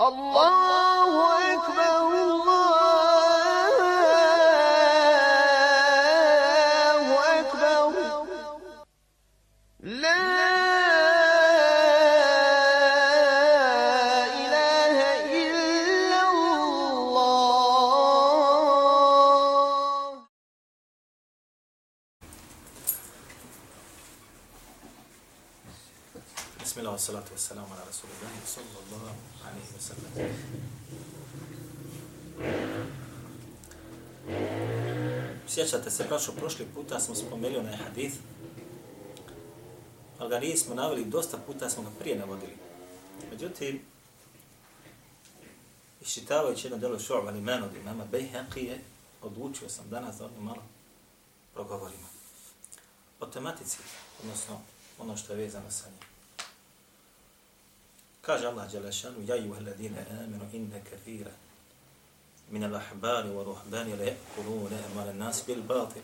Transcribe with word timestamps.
الله 0.00 1.54
أكبر 1.54 2.08
الله 2.22 2.63
Sjećate 35.48 35.90
se, 35.90 36.04
braćo, 36.04 36.32
prošli 36.32 36.66
puta 36.74 37.00
smo 37.00 37.14
spomenuli 37.14 37.56
onaj 37.56 37.76
hadith, 37.76 38.16
ali 40.18 40.30
ga 40.30 40.38
nismo 40.38 40.74
naveli, 40.74 41.04
dosta 41.04 41.38
puta 41.38 41.70
smo 41.70 41.82
ga 41.82 41.90
prije 41.98 42.18
navodili. 42.18 42.56
Međutim, 43.30 43.80
iščitavajući 46.02 46.66
jedno 46.66 46.78
delo 46.78 46.98
šu'ba 46.98 47.28
ali 47.28 47.40
men 47.40 47.62
od 47.62 47.76
imama 47.76 48.04
Bejhaqije, 48.12 48.78
odlučio 49.22 49.68
sam 49.68 49.90
danas 49.90 50.16
da 50.16 50.28
malo 50.40 50.62
progovorimo. 51.54 52.08
O 53.20 53.26
tematici, 53.26 53.78
odnosno 54.22 54.60
ono 54.98 55.16
što 55.16 55.32
je 55.32 55.38
vezano 55.38 55.70
sa 55.70 55.88
njim. 55.88 56.13
Kaže 58.26 58.46
Allah 58.46 58.72
Đelešanu, 58.72 59.24
ja 59.26 59.36
i 59.36 59.48
uhledine 59.48 60.06
amenu 60.10 60.48
inne 60.52 60.82
kathira 60.90 61.30
min 62.50 62.64
al-ahbari 62.64 63.28
wa 63.28 63.44
ruhbani 63.44 63.96
la 63.96 64.04
yakuluna 64.04 64.76
amal 64.90 65.08
an-nas 65.08 65.44
bil 65.46 65.62
batil. 65.62 66.02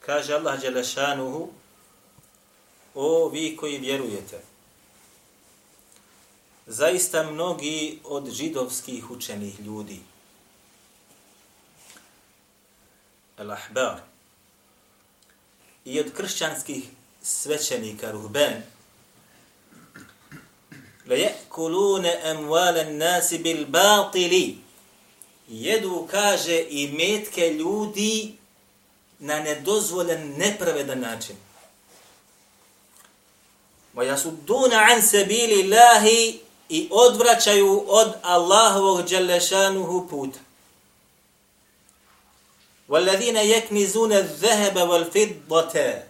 Kaže 0.00 0.34
Allah 0.34 0.60
Đelešanuhu, 0.60 1.52
O 2.94 3.28
vi 3.28 3.56
koji 3.56 3.78
vjerujete, 3.78 4.40
zaista 6.66 7.22
mnogi 7.30 7.98
od 8.04 8.30
židovskih 8.30 9.10
učenih 9.10 9.60
ljudi, 9.60 10.00
al-ahbar, 13.38 13.98
i 15.84 16.00
od 16.00 16.12
kršćanskih 16.12 16.84
svećenika, 17.22 18.10
ruhben, 18.10 18.62
la 21.05 21.15
yakuluna 21.15 22.09
amwal 22.31 22.77
an-nas 22.79 23.33
bil 23.43 23.65
batil 23.65 24.55
jedu 25.47 26.07
kaže 26.11 26.59
i 26.69 26.87
metke 26.87 27.49
ljudi 27.49 28.35
na 29.19 29.39
nedozvoljen 29.39 30.33
nepravedan 30.37 30.99
način 30.99 31.35
wa 33.95 34.03
yasudduna 34.05 34.77
an 34.91 35.01
sabili 35.01 35.63
llahi 35.63 36.39
i 36.69 36.87
odvraćaju 36.91 37.85
od 37.87 38.13
Allahovog 38.21 39.07
dželešanuhu 39.07 40.07
puta. 40.09 40.39
وَالَّذِينَ 42.89 43.37
يَكْنِزُونَ 43.37 44.13
الذَّهَبَ 44.13 44.75
وَالْفِضَّةَ 44.89 46.03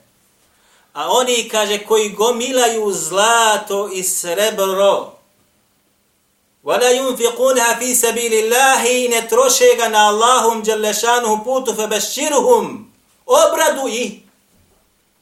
A 0.94 1.12
oni, 1.12 1.50
kaže, 1.50 1.86
koji 1.86 2.10
gomilaju 2.10 2.92
zlato 2.92 3.90
i 3.94 4.04
srebro, 4.04 5.20
وَلَا 6.64 6.92
يُنْفِقُونَهَا 6.92 7.80
فِي 7.80 7.96
سَبِيلِ 7.96 8.34
اللَّهِ 8.34 9.10
ne 9.10 9.28
troše 9.28 9.76
ga 9.78 9.90
na 9.90 10.08
Allahum 10.08 10.62
djelešanuhu 10.62 11.44
putu 11.44 11.74
فَبَشِّرُهُمْ 11.74 12.86
Obradu 13.26 13.88
ih 13.88 14.20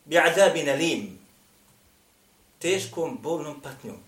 بِعَذَابِ 0.09 0.56
نَلِيمِ 0.66 1.18
Teškom, 2.59 3.18
bolnom 3.22 3.62
patnjom. 3.62 4.00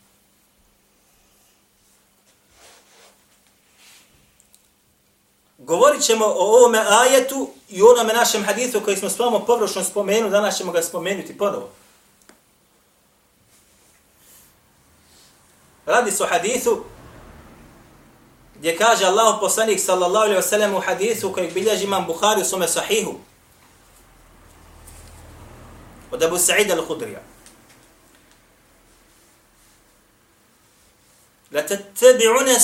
Govorit 5.65 6.03
ćemo 6.03 6.25
o 6.25 6.57
ovome 6.57 6.79
ajetu 6.89 7.51
i 7.69 7.83
onome 7.83 8.13
našem 8.13 8.45
hadithu 8.45 8.81
koji 8.81 8.97
smo 8.97 9.11
spomo 9.11 9.45
površno 9.45 9.85
spomenuli, 9.85 10.31
danas 10.31 10.57
ćemo 10.57 10.73
ga 10.73 10.83
spomenuti 10.83 11.39
ponovo. 11.39 11.71
Radi 15.87 16.11
se 16.11 16.23
o 16.23 16.27
hadithu 16.27 16.85
gdje 18.59 18.77
kaže 18.77 19.05
Allah 19.05 19.37
poslanik 19.41 19.81
sallallahu 19.81 20.25
alaihi 20.25 20.41
wa 20.41 20.49
sallam 20.49 20.75
u 20.75 20.81
hadithu 20.81 21.33
kojeg 21.33 21.55
bilježi 21.55 21.85
imam 21.85 22.07
Bukhari 22.07 22.41
u 22.41 22.45
svome 22.45 22.69
sahihu 22.69 23.15
od 26.11 26.23
Abu 26.23 26.39
Sa'id 26.39 26.71
al-Hudrija. 26.71 27.21
La 31.53 31.63
tattabi'una 31.63 32.59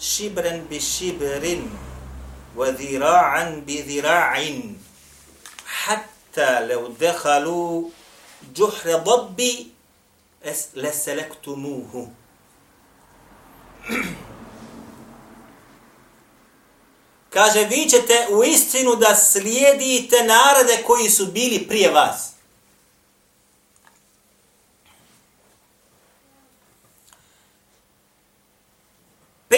šibren 0.00 0.66
bi 0.68 0.80
šibrin 0.80 1.70
wa 2.56 2.72
zira'an 2.76 3.64
bi 3.66 3.82
zira'in. 3.86 4.78
Hatta 5.64 6.60
lev 6.60 6.98
dehalu 6.98 7.90
džuhre 8.54 9.00
dobbi 9.04 9.70
es 10.42 10.68
leselektumuhu 10.74 12.08
kaže 17.36 17.64
vi 17.64 17.88
ćete 17.88 18.26
u 18.30 18.44
istinu 18.44 18.96
da 18.96 19.14
slijedite 19.14 20.16
narode 20.22 20.82
koji 20.86 21.10
su 21.10 21.26
bili 21.26 21.68
prije 21.68 21.90
vas. 21.90 22.35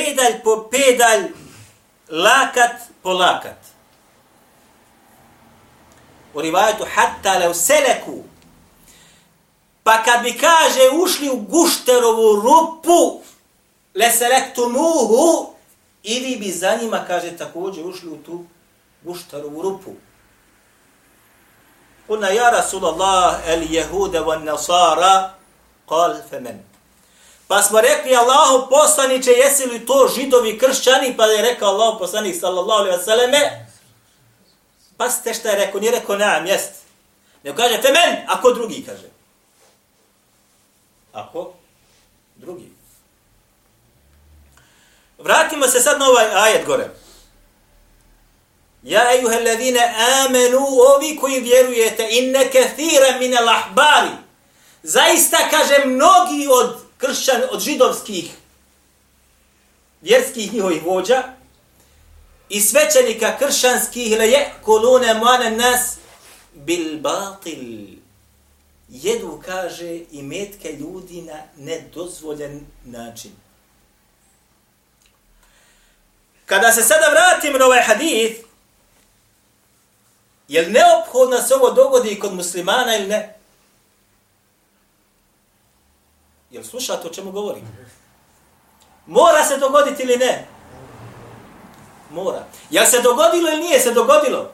Pedalj 0.08 0.42
po 0.44 0.68
pedalj, 0.70 1.28
lakat 2.08 2.88
po 3.02 3.12
lakat. 3.12 3.58
U 6.34 6.40
rivajetu 6.40 6.84
hatta 6.84 7.38
le 7.38 7.54
seleku. 7.54 8.24
Pa 9.82 10.02
kad 10.02 10.22
bi 10.22 10.32
kaže 10.32 10.90
ušli 11.02 11.30
u 11.30 11.36
gušterovu 11.36 12.40
rupu, 12.40 13.22
le 13.94 14.10
selektu 14.10 14.68
muhu, 14.68 15.54
i 16.02 16.20
vi 16.20 16.36
bi 16.36 16.50
za 16.50 16.76
njima, 16.82 17.04
kaže, 17.06 17.36
također 17.36 17.86
ušli 17.86 18.08
u 18.08 18.16
tu 18.16 18.44
gušterovu 19.02 19.62
rupu. 19.62 19.90
Kuna 22.06 22.28
ja 22.28 22.50
Rasulallah, 22.50 23.40
el 23.46 23.62
jehude 23.70 24.20
van 24.20 24.44
nasara, 24.44 25.34
kal 25.88 26.16
femen. 26.30 26.68
Pa 27.48 27.62
smo 27.62 27.80
rekli 27.80 28.16
Allahu 28.16 28.68
poslaniće, 28.70 29.30
jesi 29.30 29.66
li 29.66 29.86
to 29.86 30.10
židovi 30.16 30.58
kršćani? 30.58 31.16
Pa 31.16 31.24
je 31.24 31.42
rekao 31.42 31.68
Allahu 31.68 31.98
poslanik 31.98 32.36
sallallahu 32.40 32.80
alaihi 32.80 32.98
wa 32.98 33.04
sallame. 33.04 33.66
Pa 34.96 35.10
ste 35.10 35.34
šta 35.34 35.48
je 35.48 35.56
rekao? 35.56 35.80
Nije 35.80 35.92
rekao 35.92 36.16
nam, 36.16 36.46
jest. 36.46 36.72
Ne 37.42 37.56
kaže 37.56 37.82
femen, 37.82 38.16
ako 38.26 38.52
drugi 38.52 38.84
kaže. 38.86 39.08
Ako 41.12 41.52
drugi. 42.36 42.72
Vratimo 45.18 45.68
se 45.68 45.80
sad 45.80 45.98
na 45.98 46.08
ovaj 46.08 46.26
ajet 46.34 46.66
gore. 46.66 46.90
Ja 48.82 49.14
ejuhe 49.14 49.40
ladine 49.40 49.94
amenu, 50.24 50.66
ovi 50.96 51.16
koji 51.20 51.40
vjerujete, 51.40 52.08
inne 52.10 52.44
kathira 52.44 53.18
mine 53.18 53.40
lahbari. 53.40 54.10
Zaista 54.82 55.38
kaže 55.50 55.84
mnogi 55.84 56.48
od 56.50 56.87
kršćan 56.98 57.42
od 57.50 57.60
židovskih 57.60 58.30
vjerskih 60.00 60.52
njihovih 60.52 60.82
vođa 60.84 61.22
i 62.48 62.60
svećenika 62.60 63.36
kršćanskih 63.38 64.18
le 64.18 64.28
je 64.28 64.52
kolune 64.62 65.14
mane 65.14 65.50
nas 65.50 65.96
bil 66.54 66.98
batil 67.00 67.98
jedu 68.88 69.42
kaže 69.44 70.00
i 70.10 70.22
metke 70.22 70.72
ljudi 70.72 71.22
na 71.22 71.42
nedozvoljen 71.56 72.66
način. 72.84 73.30
Kada 76.46 76.72
se 76.72 76.82
sada 76.82 77.06
vratim 77.10 77.58
na 77.58 77.64
ovaj 77.66 77.82
hadith, 77.82 78.40
je 80.48 80.62
li 80.62 80.72
neophodno 80.72 81.40
se 81.40 81.54
ovo 81.54 81.70
dogodi 81.70 82.18
kod 82.18 82.34
muslimana 82.34 82.96
ili 82.96 83.06
ne? 83.06 83.37
Jel 86.50 86.64
slušate 86.64 87.08
o 87.08 87.10
čemu 87.10 87.32
govorim? 87.32 87.62
Mora 89.06 89.44
se 89.44 89.56
dogoditi 89.56 90.02
ili 90.02 90.16
ne? 90.16 90.46
Mora. 92.10 92.46
Jel 92.70 92.86
se 92.86 93.02
dogodilo 93.02 93.50
ili 93.50 93.62
nije 93.62 93.80
se 93.80 93.92
dogodilo? 93.92 94.52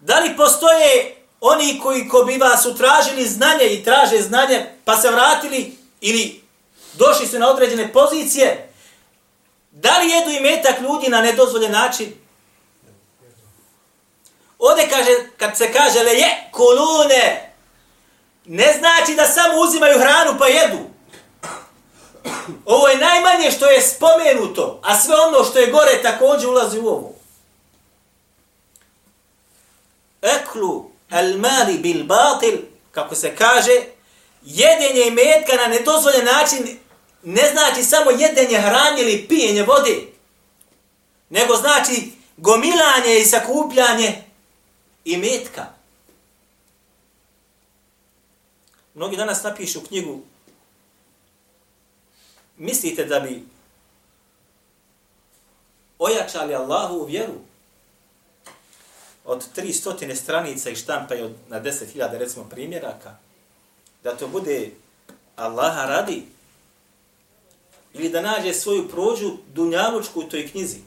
Da 0.00 0.18
li 0.18 0.36
postoje 0.36 1.16
oni 1.40 1.80
koji 1.82 2.08
ko 2.08 2.22
bi 2.22 2.36
vas 2.36 2.66
utražili 2.66 3.28
znanje 3.28 3.64
i 3.64 3.84
traže 3.84 4.22
znanje 4.22 4.66
pa 4.84 4.96
se 4.96 5.10
vratili 5.10 5.78
ili 6.00 6.44
došli 6.94 7.26
su 7.26 7.38
na 7.38 7.48
određene 7.48 7.92
pozicije? 7.92 8.72
Da 9.70 9.98
li 9.98 10.10
jedu 10.10 10.30
i 10.30 10.40
metak 10.40 10.80
ljudi 10.80 11.08
na 11.08 11.20
nedozvoljen 11.20 11.72
način? 11.72 12.14
Ode 14.58 14.88
kaže, 14.90 15.10
kad 15.36 15.56
se 15.56 15.72
kaže 15.72 16.02
le 16.02 16.12
je 16.12 16.48
kolune, 16.50 17.54
ne 18.44 18.74
znači 18.78 19.14
da 19.14 19.24
samo 19.24 19.60
uzimaju 19.60 19.98
hranu 19.98 20.38
pa 20.38 20.46
jedu. 20.46 20.78
Ovo 22.64 22.88
je 22.88 22.96
najmanje 22.96 23.50
što 23.50 23.66
je 23.66 23.82
spomenuto, 23.82 24.80
a 24.84 25.00
sve 25.00 25.14
ono 25.16 25.44
što 25.44 25.58
je 25.58 25.70
gore 25.70 26.02
također 26.02 26.48
ulazi 26.48 26.78
u 26.78 26.88
ovo. 26.88 27.14
Eklu 30.22 30.90
al 31.10 31.38
mali 31.38 31.78
bil 31.78 32.04
batil, 32.04 32.58
kako 32.90 33.14
se 33.14 33.36
kaže, 33.36 33.80
jedenje 34.42 35.06
i 35.06 35.10
metka 35.10 35.56
na 35.56 35.66
nedozvoljen 35.66 36.24
način 36.24 36.78
ne 37.22 37.50
znači 37.52 37.84
samo 37.84 38.10
jedenje 38.10 38.58
hranje 38.58 39.02
ili 39.02 39.26
pijenje 39.28 39.62
vode, 39.62 39.96
nego 41.30 41.56
znači 41.56 42.12
gomilanje 42.36 43.18
i 43.18 43.24
sakupljanje 43.24 44.27
i 45.08 45.16
metka. 45.16 45.66
Mnogi 48.94 49.16
danas 49.16 49.42
napišu 49.42 49.80
knjigu 49.80 50.20
mislite 52.56 53.04
da 53.04 53.20
bi 53.20 53.44
ojačali 55.98 56.54
Allahu 56.54 56.94
u 56.94 57.04
vjeru 57.04 57.34
od 59.24 59.46
300 59.56 60.14
stranica 60.14 60.70
i 60.70 60.76
štampaju 60.76 61.34
na 61.48 61.62
10.000 61.62 62.18
recimo 62.18 62.44
primjeraka, 62.44 63.16
da 64.02 64.16
to 64.16 64.28
bude 64.28 64.70
Allaha 65.36 65.86
radi 65.86 66.26
ili 67.94 68.08
da 68.08 68.22
nađe 68.22 68.54
svoju 68.54 68.88
prođu 68.88 69.36
dunjalučku 69.54 70.20
u 70.20 70.28
toj 70.28 70.48
knjizi. 70.48 70.80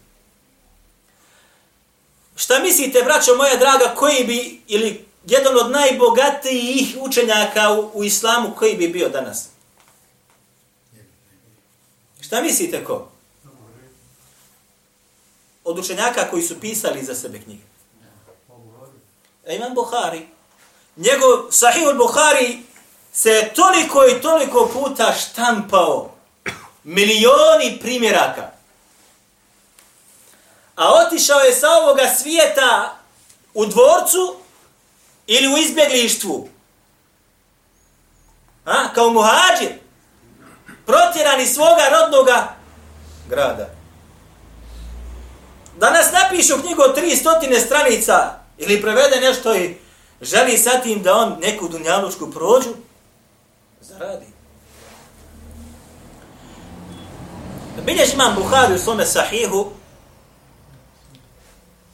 Šta 2.35 2.59
mislite, 2.59 3.03
braćo 3.03 3.35
moja 3.35 3.55
draga, 3.55 3.95
koji 3.95 4.23
bi, 4.23 4.61
ili 4.67 5.05
jedan 5.25 5.57
od 5.57 5.71
najbogatijih 5.71 6.97
učenjaka 6.99 7.71
u, 7.71 7.91
u 7.93 8.03
islamu, 8.03 8.55
koji 8.57 8.75
bi 8.75 8.87
bio 8.87 9.09
danas? 9.09 9.47
Šta 12.21 12.41
mislite 12.41 12.83
ko? 12.83 13.07
Od 15.63 15.79
učenjaka 15.79 16.29
koji 16.29 16.43
su 16.43 16.59
pisali 16.59 17.03
za 17.03 17.15
sebe 17.15 17.39
knjige. 17.39 17.63
E, 19.45 19.55
imam 19.55 19.73
Buhari. 19.73 20.27
Njegov 20.95 21.51
sahih 21.51 21.87
od 21.87 21.97
Buhari 21.97 22.59
se 23.13 23.51
toliko 23.55 24.05
i 24.05 24.21
toliko 24.21 24.69
puta 24.73 25.13
štampao. 25.13 26.11
Milioni 26.83 27.79
primjeraka. 27.81 28.50
A 30.81 30.93
otišao 30.93 31.39
je 31.39 31.53
sa 31.53 31.67
ovoga 31.69 32.03
svijeta 32.19 32.95
u 33.53 33.65
dvorcu 33.65 34.35
ili 35.27 35.53
u 35.53 35.57
izbjeglištvu. 35.57 36.49
A, 38.65 38.93
kao 38.93 39.09
muhađir 39.09 39.71
protjeran 40.85 41.41
iz 41.41 41.53
svoga 41.53 41.81
rodnoga 41.91 42.55
grada. 43.29 43.69
Danas 45.77 46.11
napišu 46.11 46.61
knjigu 46.61 46.81
od 46.81 46.97
300 46.97 47.65
stranica 47.65 48.39
ili 48.57 48.81
prevede 48.81 49.21
nešto 49.21 49.55
i 49.55 49.77
želi 50.21 50.57
sa 50.57 50.69
tim 50.69 51.03
da 51.03 51.15
on 51.15 51.37
neku 51.41 51.67
dunjalučku 51.67 52.31
prođu, 52.31 52.73
zaradi. 53.81 54.25
Bilješ 57.85 58.13
imam 58.13 58.35
Buhari 58.35 58.75
u 58.75 58.79
svome 58.79 59.05
sahihu, 59.05 59.71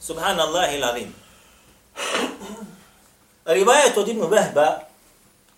subhanallah 0.07 0.74
il 0.74 0.83
alim. 0.83 1.15
Rivajet 3.45 3.98
od 3.98 4.07
Ibnu 4.07 4.27
Vehba 4.27 4.80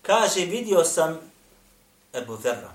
kaže, 0.02 0.44
vidio 0.44 0.84
sam 0.84 1.18
Ebu 2.12 2.34
Verra 2.34 2.72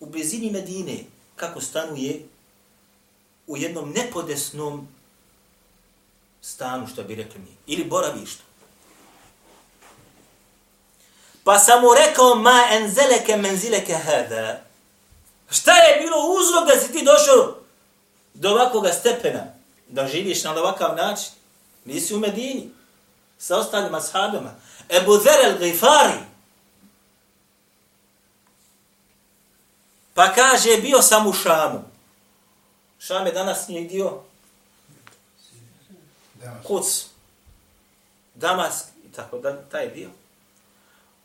u 0.00 0.06
blizini 0.06 0.50
Medine, 0.50 1.04
kako 1.36 1.60
stanuje 1.60 2.26
u 3.46 3.56
jednom 3.56 3.90
nepodesnom 3.90 4.88
stanu, 6.42 6.86
što 6.86 7.02
bi 7.02 7.14
rekli 7.14 7.40
mi, 7.40 7.56
ili 7.66 7.84
boravištu. 7.84 8.42
Pa 11.44 11.58
sam 11.58 11.82
mu 11.82 11.88
rekao, 11.94 12.34
ma 12.34 12.62
enzeleke 12.70 13.36
menzileke 13.36 13.94
hada. 13.94 14.62
Šta 15.50 15.72
je 15.72 16.00
bilo 16.00 16.16
uzrok 16.16 16.68
da 16.68 16.80
si 16.80 16.92
ti 16.92 17.04
došao 17.04 17.56
do 18.34 18.50
ovakvog 18.50 18.86
stepena, 19.00 19.53
da 19.88 20.06
živiš 20.06 20.44
na 20.44 20.50
ovakav 20.50 20.96
način? 20.96 21.32
Nisi 21.84 22.14
u 22.14 22.18
Medini, 22.18 22.70
sa 23.38 23.58
ostalim 23.58 23.94
ashabima. 23.94 24.54
Ebu 24.88 25.18
Zer 25.18 25.40
el-Gifari, 25.44 26.18
Pa 30.14 30.32
kaže, 30.32 30.76
bio 30.76 31.02
sam 31.02 31.26
u 31.26 31.32
Šamu. 31.32 31.82
Šam 32.98 33.26
je 33.26 33.32
danas 33.32 33.68
nije 33.68 33.88
dio? 33.88 34.20
Kuc. 36.66 37.06
Damask. 38.34 38.86
I 39.04 39.12
tako 39.12 39.38
da, 39.38 39.62
taj 39.62 39.88
dio. 39.88 40.10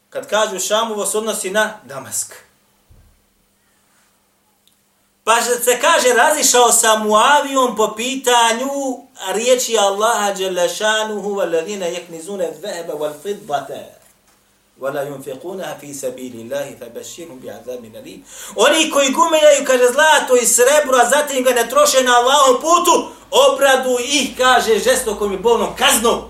Kad 0.09 0.27
kažu 0.27 0.59
Šamu, 0.59 0.95
vas 0.95 1.15
odnosi 1.15 1.51
na 1.51 1.79
Damask. 1.83 2.33
Pa 5.29 5.41
se 5.41 5.79
kaže, 5.81 6.13
razišao 6.13 6.71
sa 6.71 6.95
Muavijom 6.95 7.75
po 7.75 7.93
pitanju 7.95 8.69
riječi 9.33 9.77
Allaha 9.77 10.33
Đelešanuhu 10.33 11.35
valadina 11.35 11.85
jeknizune 11.85 12.51
veheba 12.61 12.93
val 12.93 13.13
fidbate. 13.23 13.85
Vala 14.77 15.05
yunfiquna 15.05 15.79
fi 15.79 15.93
sabili 15.93 16.41
Allahi 16.43 16.75
fa 16.79 16.85
bi 17.41 17.49
azabin 17.49 17.95
alim. 17.95 18.25
Oni 18.55 18.91
koji 18.91 19.11
gumeljaju, 19.11 19.65
kaže, 19.65 19.83
zlato 19.93 20.35
i 20.35 20.45
srebro, 20.45 20.97
a 20.97 21.09
zatim 21.09 21.43
ga 21.43 21.51
ne 21.51 21.69
troše 21.69 22.03
na 22.03 22.11
Allahom 22.11 22.61
putu, 22.61 23.09
obradu 23.31 23.97
ih, 23.99 24.37
kaže, 24.37 24.79
žestokom 24.79 25.33
i 25.33 25.37
bolnom 25.37 25.75
kaznom. 25.75 26.21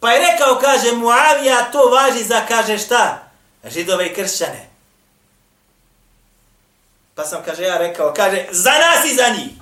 Pa 0.00 0.12
je 0.12 0.32
rekao, 0.32 0.58
kaže, 0.60 0.92
Muavija, 0.92 1.70
to 1.72 1.88
važi 1.88 2.24
za, 2.24 2.46
kaže, 2.48 2.78
šta? 2.78 3.30
Židove 3.64 4.06
i 4.06 4.14
kršćane. 4.14 4.69
Pa 7.20 7.26
sam, 7.26 7.42
kaže, 7.44 7.62
ja 7.62 7.78
rekao, 7.78 8.14
kaže, 8.16 8.46
za 8.50 8.70
nas 8.70 9.04
i 9.04 9.14
za 9.14 9.28
njih. 9.28 9.52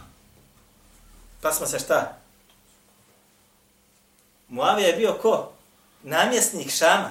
Pa 1.42 1.52
smo 1.52 1.66
se 1.66 1.78
šta? 1.78 2.16
Muavija 4.48 4.88
je 4.88 4.96
bio 4.96 5.18
ko? 5.22 5.52
namjesnik 6.02 6.70
Šama. 6.70 7.10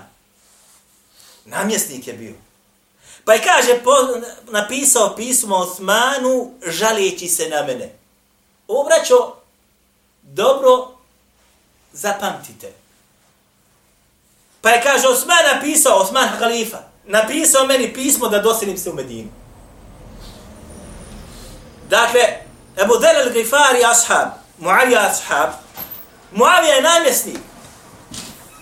Namjesnik 1.46 2.08
je 2.08 2.14
bio. 2.14 2.34
Pa 3.26 3.34
je 3.34 3.44
kaže, 3.44 3.84
po, 3.84 3.92
napisao 4.52 5.16
pismo 5.16 5.56
Osmanu, 5.56 6.54
žalijeći 6.68 7.28
se 7.28 7.50
na 7.50 7.64
mene. 7.64 7.94
Obraćo, 8.68 9.36
dobro, 10.22 10.98
zapamtite. 11.94 12.74
Pa 14.62 14.70
je 14.70 14.84
kaže, 14.84 15.08
Osman 15.08 15.46
napisao, 15.54 15.98
Osman 15.98 16.28
Halifa, 16.28 16.80
napisao 17.06 17.66
meni 17.66 17.94
pismo 17.94 18.28
da 18.28 18.40
doselim 18.40 18.78
se 18.78 18.90
u 18.90 18.94
Medinu. 18.94 19.47
Dakle, 21.90 22.22
Ebu 22.84 22.98
Del 22.98 23.16
al-Gifari 23.16 23.84
ashab, 23.92 24.30
Muavija 24.58 25.00
ashab, 25.00 25.50
Muavija 26.32 26.74
je 26.74 26.82
namjesnik 26.82 27.38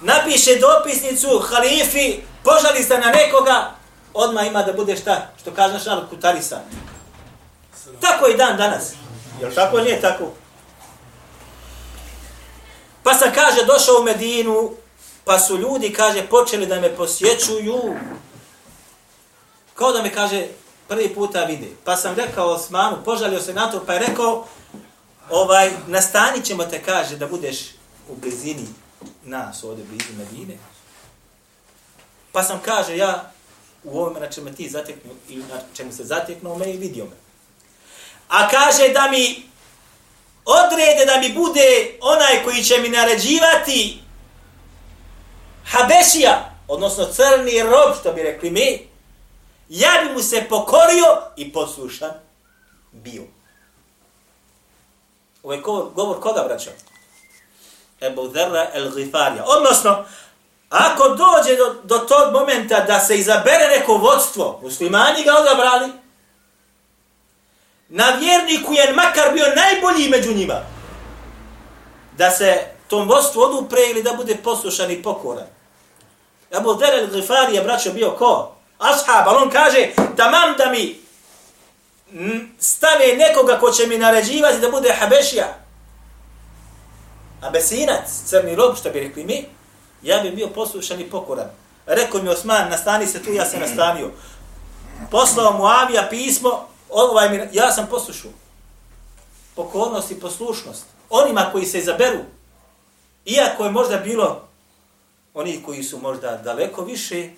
napiše 0.05 0.55
dopisnicu 0.60 1.39
halifi, 1.39 2.20
požali 2.44 2.84
se 2.84 2.98
na 2.98 3.12
nekoga, 3.12 3.72
odma 4.13 4.41
ima 4.41 4.63
da 4.63 4.74
bude 4.74 4.98
šta, 4.98 5.29
što 5.41 5.51
kaže 5.51 5.74
naš 5.74 5.86
narod 5.86 6.10
kutarisan. 6.10 6.60
Tako 8.01 8.27
i 8.27 8.38
dan 8.38 8.58
danas. 8.58 8.94
Jel 9.41 9.51
tako 9.55 9.79
nije 9.79 10.01
tako? 10.01 10.32
Pa 13.03 13.13
sam 13.13 13.32
kaže, 13.34 13.65
došao 13.65 13.96
u 14.00 14.03
Medinu, 14.03 14.72
pa 15.24 15.39
su 15.39 15.58
ljudi, 15.58 15.94
kaže, 15.94 16.27
počeli 16.27 16.65
da 16.65 16.79
me 16.79 16.96
posjećuju. 16.96 17.96
Kao 19.74 19.91
da 19.91 20.01
me, 20.01 20.13
kaže, 20.13 20.48
prvi 20.88 21.13
puta 21.15 21.44
vide. 21.44 21.68
Pa 21.84 21.96
sam 21.96 22.15
rekao 22.15 22.48
Osmanu, 22.48 22.98
požalio 23.06 23.39
se 23.39 23.54
na 23.54 23.72
to, 23.72 23.84
pa 23.86 23.94
je 23.94 24.00
rekao, 24.00 24.48
ovaj, 25.30 25.72
nastanit 25.88 26.46
ćemo 26.46 26.63
te, 26.63 26.84
kaže, 26.84 27.18
da 27.18 27.27
budeš 27.27 27.58
u 28.10 28.15
blizini 28.15 28.68
nas 29.24 29.63
ovdje 29.63 29.86
blizu 29.86 30.13
Medine. 30.18 30.58
Pa 32.32 32.44
sam 32.44 32.60
kaže 32.65 32.98
ja 32.98 33.32
u 33.84 34.00
ovome 34.00 34.20
na 34.20 34.30
čemu 34.30 34.54
ti 34.54 34.70
zateknu 34.70 35.12
i 35.30 35.36
na 35.36 35.60
čemu 35.74 35.92
se 35.92 36.04
zateknu 36.04 36.56
me 36.56 36.74
i 36.74 36.77
vidio 36.77 37.06
me. 37.06 37.15
A 38.30 38.50
kaže 38.50 38.89
da 38.94 39.08
mi 39.12 39.44
odrede 40.46 41.06
da 41.06 41.20
mi 41.20 41.34
bude 41.34 41.98
onaj 42.01 42.44
koji 42.44 42.63
će 42.63 42.77
mi 42.77 42.89
naređivati 42.89 44.00
Habešija, 45.65 46.56
odnosno 46.68 47.06
crni 47.06 47.63
rob, 47.63 47.96
što 48.00 48.13
bi 48.13 48.24
rekli 48.24 48.51
mi, 48.51 48.88
ja 49.69 49.89
bi 50.03 50.13
mu 50.13 50.19
se 50.19 50.45
pokorio 50.50 51.22
i 51.38 51.53
poslušan 51.53 52.12
bio. 52.91 53.24
Ovo 55.43 55.53
je 55.53 55.62
govor, 55.62 55.86
govor 55.95 56.22
koga, 56.22 56.43
braćo? 56.48 56.69
Ebu 58.01 58.27
Dherra 58.27 58.67
el 58.74 58.95
Gifarija. 58.95 59.43
Odnosno, 59.48 60.05
ako 60.69 61.10
dođe 61.10 61.55
do, 61.55 61.75
do 61.84 61.98
tog 61.98 62.34
momenta 62.34 62.79
da 62.79 63.00
se 63.00 63.17
izabere 63.17 63.67
neko 63.77 63.93
vodstvo, 63.93 64.60
muslimani 64.63 65.24
ga 65.24 65.34
odabrali, 65.38 65.91
na 67.89 68.10
vjerniku 68.19 68.74
je 68.74 68.93
makar 68.93 69.34
bio 69.34 69.45
najbolji 69.55 70.10
među 70.10 70.34
njima, 70.34 70.62
da 72.17 72.31
se 72.31 72.67
tom 72.88 73.07
vodstvu 73.07 73.41
odupre 73.41 73.79
ili 73.91 74.03
da 74.03 74.13
bude 74.13 74.38
poslušan 74.43 74.91
i 74.91 75.03
pokoran. 75.03 75.48
Ebu 76.57 76.74
Dherra 76.74 76.98
el 76.98 77.07
Gifarija, 77.07 77.63
braćo, 77.63 77.93
bio 77.93 78.12
ko? 78.12 78.55
Ashab, 78.77 79.27
ali 79.27 79.38
on 79.44 79.50
kaže, 79.50 79.89
tamam 80.17 80.55
da 80.58 80.72
mi 80.72 81.00
stave 82.60 83.15
nekoga 83.17 83.60
ko 83.60 83.72
će 83.72 83.88
mi 83.88 83.98
naređivati 83.98 84.60
da 84.60 84.72
bude 84.72 84.96
Habešija, 85.00 85.55
Abesinac, 87.41 88.10
crni 88.25 88.55
rob, 88.55 88.75
što 88.77 88.89
bi 88.89 89.00
rekli 89.00 89.24
mi, 89.24 89.46
ja 90.01 90.20
bi 90.20 90.32
bio 90.32 90.48
poslušan 90.48 91.01
i 91.01 91.10
pokoran. 91.10 91.50
Rekao 91.86 92.22
mi 92.22 92.29
Osman, 92.29 92.70
nastani 92.70 93.08
se 93.08 93.24
tu, 93.24 93.34
ja 93.34 93.46
sam 93.46 93.60
nastanio. 93.60 94.12
Poslao 95.12 95.58
mu 95.58 95.65
Avija 95.65 96.08
pismo, 96.10 96.67
ovaj 96.89 97.29
mi, 97.29 97.50
ja 97.51 97.72
sam 97.72 97.88
poslušao. 97.88 98.32
Pokornost 99.55 100.12
i 100.12 100.20
poslušnost. 100.20 100.86
Onima 101.10 101.50
koji 101.51 101.65
se 101.65 101.79
izaberu, 101.79 102.20
iako 103.25 103.63
je 103.63 103.72
možda 103.72 103.98
bilo 103.98 104.48
oni 105.34 105.63
koji 105.65 105.84
su 105.84 106.00
možda 106.00 106.38
daleko 106.38 106.82
više 106.82 107.29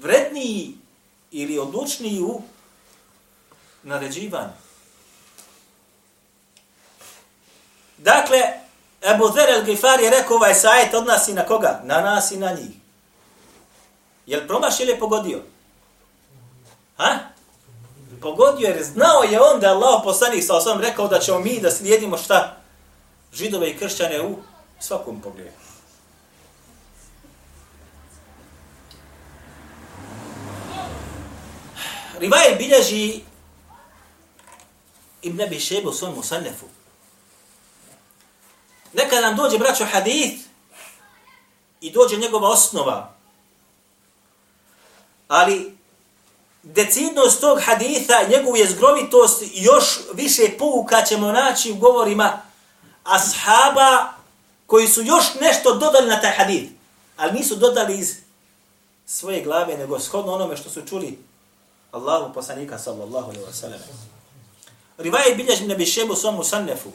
vredniji 0.00 0.74
ili 1.30 1.58
odlučniji 1.58 2.20
u 2.20 2.42
naređivanju. 3.82 4.52
Dakle, 7.98 8.38
Ebu 9.02 9.30
Zer 9.34 9.48
el 9.50 9.64
Gifari 9.64 10.04
je 10.04 10.10
rekao 10.10 10.36
ovaj 10.36 10.54
sajet 10.54 10.94
odnasi 10.94 11.34
na 11.34 11.46
koga? 11.46 11.80
Na 11.84 12.00
nas 12.00 12.30
i 12.30 12.36
na 12.36 12.52
njih. 12.52 12.76
Je 14.26 14.40
li 14.40 14.46
promaš 14.46 14.80
ili 14.80 14.90
je 14.90 14.98
pogodio? 14.98 15.42
Ha? 16.96 17.18
Pogodio 18.22 18.68
jer 18.68 18.84
znao 18.84 19.22
je 19.22 19.40
on 19.40 19.60
da 19.60 19.70
Allah 19.70 20.00
poslanih 20.04 20.46
sa 20.46 20.56
osvom 20.56 20.80
rekao 20.80 21.08
da 21.08 21.18
ćemo 21.18 21.38
mi 21.38 21.60
da 21.60 21.70
slijedimo 21.70 22.18
šta? 22.18 22.56
Židove 23.32 23.70
i 23.70 23.78
kršćane 23.78 24.22
u 24.22 24.36
svakom 24.80 25.20
pogledu. 25.20 25.67
Rivaj 32.18 32.54
bilježi 32.58 33.20
Ibn 35.22 35.40
Abi 35.40 35.60
Šebu 35.60 35.88
u 35.88 35.92
svojom 35.92 36.16
musannefu. 36.16 36.66
Nekada 38.92 39.20
nam 39.20 39.36
dođe, 39.36 39.58
braćo, 39.58 39.84
hadith 39.84 40.42
i 41.80 41.90
dođe 41.90 42.16
njegova 42.16 42.48
osnova. 42.48 43.14
Ali 45.28 45.76
decidnost 46.62 47.40
tog 47.40 47.58
haditha, 47.64 48.14
njegovu 48.28 48.56
jezgrovitost 48.56 49.42
još 49.54 49.98
više 50.14 50.42
pouka 50.58 51.02
ćemo 51.02 51.32
naći 51.32 51.72
u 51.72 51.76
govorima 51.76 52.42
ashaba 53.04 54.12
koji 54.66 54.88
su 54.88 55.02
još 55.02 55.24
nešto 55.40 55.74
dodali 55.74 56.08
na 56.08 56.20
taj 56.20 56.32
hadith. 56.32 56.72
Ali 57.16 57.32
nisu 57.32 57.56
dodali 57.56 57.98
iz 57.98 58.16
svoje 59.06 59.42
glave, 59.42 59.76
nego 59.76 60.00
shodno 60.00 60.32
onome 60.32 60.56
što 60.56 60.70
su 60.70 60.86
čuli 60.86 61.27
Allahu 61.92 62.34
poslanika 62.34 62.78
sallallahu 62.78 63.30
alaihi 63.30 63.46
wa 63.46 63.52
sallam. 63.52 63.80
Rivaje 64.98 65.34
bilježi 65.34 65.66
nebi 65.66 65.86
šebu 65.86 66.14
svom 66.14 66.34
musannefu 66.34 66.92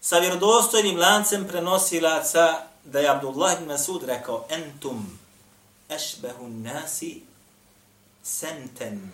sa 0.00 0.18
vjerodostojnim 0.18 0.98
lancem 0.98 1.48
prenosilaca 1.48 2.58
da 2.84 3.00
je 3.00 3.08
Abdullah 3.08 3.52
ibn 3.52 3.66
Masud 3.72 4.02
rekao 4.04 4.46
entum 4.50 5.18
ešbehu 5.88 6.48
nasi 6.48 7.22
senten 8.22 9.12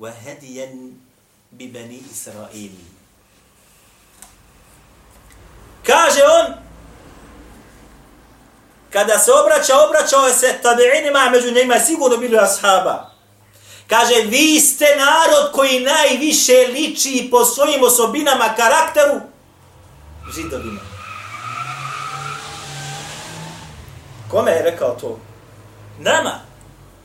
wa 0.00 0.12
hedijen 0.24 1.00
bi 1.50 1.68
bani 1.68 2.02
Israil. 2.10 2.72
Kaže 5.86 6.20
on, 6.22 6.54
kada 8.90 9.18
se 9.18 9.32
obraća, 9.32 9.74
obraćao 9.88 10.30
se 10.30 10.58
tabi'inima, 10.62 11.30
među 11.30 11.50
njima 11.50 11.80
sigurno 11.80 12.16
bilo 12.16 12.38
ashaba. 12.38 13.11
Kaže, 13.92 14.24
vi 14.24 14.60
ste 14.60 14.84
narod 14.96 15.52
koji 15.52 15.80
najviše 15.80 16.52
liči 16.72 17.28
po 17.30 17.44
svojim 17.44 17.84
osobinama, 17.84 18.54
karakteru, 18.56 19.20
židovima. 20.34 20.80
Kome 24.30 24.50
je 24.50 24.62
rekao 24.62 24.96
to? 25.00 25.18
Nama, 25.98 26.40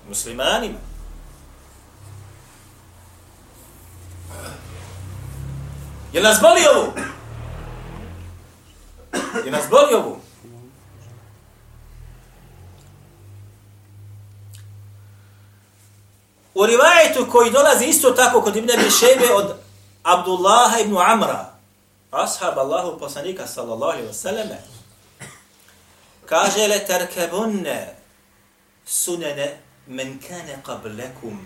muslimanima. 0.09 0.79
Je 6.13 6.21
nas 6.21 6.37
boli 6.41 6.61
ovo? 6.75 6.93
Je 9.45 9.51
nas 9.51 9.69
boli 9.69 9.93
ovo? 9.93 10.26
U 16.59 16.65
rivajetu 16.65 17.27
koji 17.31 17.51
dolazi 17.51 17.85
isto 17.85 18.11
tako 18.11 18.41
kod 18.41 18.55
Ibn 18.55 18.71
Abi 18.71 18.91
Šebe 18.91 19.33
od 19.33 19.55
Abdullaha 20.03 20.79
ibn 20.79 20.97
Amra, 20.97 21.53
ashab 22.11 22.57
Allahu 22.57 22.99
poslanika 22.99 23.47
sallallahu 23.47 23.91
alaihi 23.91 24.09
wasallam, 24.09 24.47
kaže 26.25 26.67
le 26.67 26.85
terkebunne 26.85 27.95
sunene 28.85 29.57
men 29.87 30.19
kane 30.27 30.59
qablekum. 30.65 31.37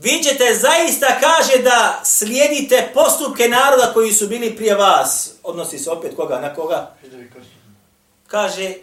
Vi 0.00 0.22
ćete 0.22 0.54
zaista 0.54 1.20
kaže 1.20 1.62
da 1.62 2.00
slijedite 2.04 2.90
postupke 2.94 3.48
naroda 3.48 3.90
koji 3.94 4.12
su 4.12 4.28
bili 4.28 4.56
prije 4.56 4.74
vas. 4.74 5.30
Odnosi 5.42 5.78
se 5.78 5.90
opet 5.90 6.16
koga, 6.16 6.40
na 6.40 6.54
koga? 6.54 6.94
Kaže, 8.26 8.74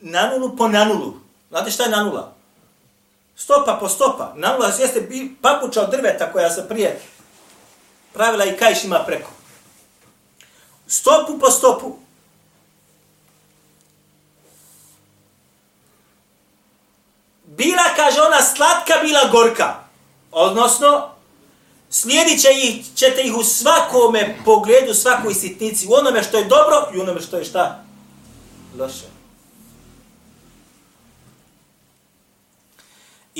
na 0.00 0.30
nulu 0.30 0.56
po 0.56 0.68
na 0.68 0.84
nulu. 0.84 1.14
Znate 1.48 1.70
šta 1.70 1.82
je 1.82 1.90
na 1.90 2.04
nula? 2.04 2.32
Stopa 3.36 3.76
po 3.80 3.88
stopa. 3.88 4.32
Na 4.36 4.52
nula 4.52 4.66
jeste 4.66 5.08
papuča 5.42 5.82
od 5.82 5.90
drveta 5.90 6.32
koja 6.32 6.50
se 6.50 6.68
prije 6.68 7.00
pravila 8.12 8.44
i 8.44 8.56
kajš 8.56 8.84
ima 8.84 8.98
preko. 9.06 9.30
Stopu 10.86 11.38
po 11.38 11.50
stopu. 11.50 11.96
Bila, 17.44 17.82
kaže 17.96 18.20
ona, 18.20 18.42
slatka, 18.42 18.94
bila 19.02 19.20
gorka. 19.32 19.74
Odnosno, 20.32 21.10
slijedit 21.90 22.42
će 22.42 22.48
ih, 22.52 22.86
ćete 22.94 23.22
ih 23.22 23.36
u 23.36 23.44
svakome 23.44 24.38
pogledu, 24.44 24.94
svakoj 24.94 25.34
sitnici, 25.34 25.86
u 25.88 25.94
onome 25.94 26.22
što 26.22 26.38
je 26.38 26.44
dobro 26.44 26.88
i 26.94 26.98
u 26.98 27.02
onome 27.02 27.20
što 27.20 27.36
je 27.36 27.44
šta? 27.44 27.84
Loše. 28.78 29.19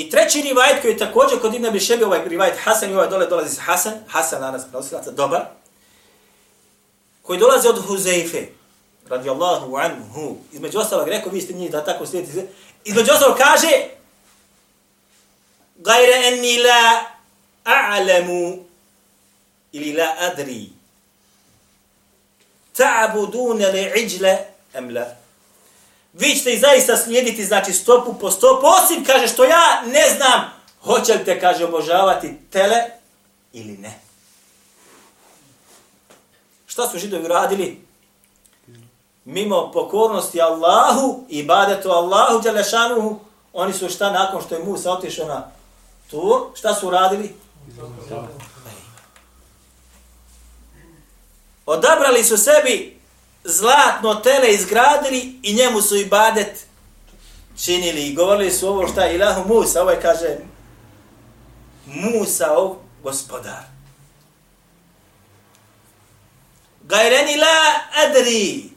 I 0.00 0.10
treći 0.10 0.42
rivajet 0.42 0.82
koji 0.82 0.92
je 0.92 0.98
također 0.98 1.40
kod 1.40 1.54
Ibn 1.54 1.66
Abi 1.66 1.80
Šebi, 1.80 2.04
ovaj 2.04 2.28
rivajet 2.28 2.58
Hasan 2.64 2.90
i 2.90 2.94
ovaj 2.94 3.08
dole 3.08 3.26
dolazi 3.26 3.54
sa 3.54 3.62
Hasan, 3.62 3.94
Hasan 4.08 4.40
danas 4.40 4.62
prenosilaca, 4.64 5.10
dobar, 5.10 5.44
koji 7.22 7.38
dolazi 7.38 7.68
od 7.68 7.86
Huzeife, 7.86 8.46
radijallahu 9.08 9.76
anhu, 9.76 10.36
između 10.52 10.78
ostalog 10.78 11.08
rekao, 11.08 11.32
vi 11.32 11.40
ste 11.40 11.52
njih 11.52 11.70
da 11.70 11.84
tako 11.84 12.06
slijedite, 12.06 12.46
između 12.84 13.12
ostalog 13.12 13.36
kaže, 13.36 13.68
gajre 15.76 16.12
enni 16.24 16.58
la 16.58 17.04
a'lamu 17.64 18.58
ili 19.72 19.92
la 19.92 20.14
adri. 20.18 20.68
Ta'budune 22.76 23.72
li 23.72 24.02
iđle 24.02 24.38
em 24.74 24.94
la? 24.94 25.19
Vi 26.12 26.34
ćete 26.34 26.52
i 26.52 26.58
zaista 26.58 26.96
slijediti, 26.96 27.44
znači 27.44 27.72
stopu 27.72 28.14
po 28.14 28.30
stopu, 28.30 28.66
osim, 28.66 29.04
kaže, 29.04 29.28
što 29.28 29.44
ja 29.44 29.82
ne 29.86 30.14
znam, 30.16 30.52
hoće 30.82 31.14
li 31.14 31.24
te, 31.24 31.40
kaže, 31.40 31.64
obožavati 31.64 32.36
tele 32.50 32.84
ili 33.52 33.76
ne. 33.76 34.00
Šta 36.66 36.88
su 36.88 36.98
židovi 36.98 37.28
radili? 37.28 37.80
Mimo 39.24 39.70
pokornosti 39.72 40.40
Allahu 40.40 41.24
i 41.28 41.42
badetu 41.42 41.90
Allahu, 41.90 42.40
Đalešanuhu, 42.42 43.20
oni 43.52 43.72
su 43.72 43.88
šta 43.88 44.10
nakon 44.10 44.42
što 44.42 44.54
je 44.54 44.64
Musa 44.64 44.92
otišao 44.92 45.26
na 45.26 45.50
To, 46.10 46.52
šta 46.54 46.74
su 46.74 46.90
radili? 46.90 47.34
Odabrali 51.66 52.24
su 52.24 52.36
sebi 52.36 52.99
zlatno 53.44 54.14
tele 54.14 54.52
izgradili 54.52 55.38
i 55.42 55.54
njemu 55.54 55.82
su 55.82 55.96
ibadet 55.96 56.66
činili 57.64 58.02
i 58.02 58.14
govorili 58.14 58.50
su 58.50 58.68
ovo 58.68 58.88
šta 58.88 59.04
je 59.04 59.14
ilahu 59.14 59.54
Musa, 59.54 59.82
ovo 59.82 59.90
je 59.90 60.00
kaže 60.00 60.36
Musa, 61.86 62.52
ov 62.52 62.76
gospodar. 63.02 63.62
Gajreni 66.82 67.36
la 67.36 67.80
adri, 68.06 68.70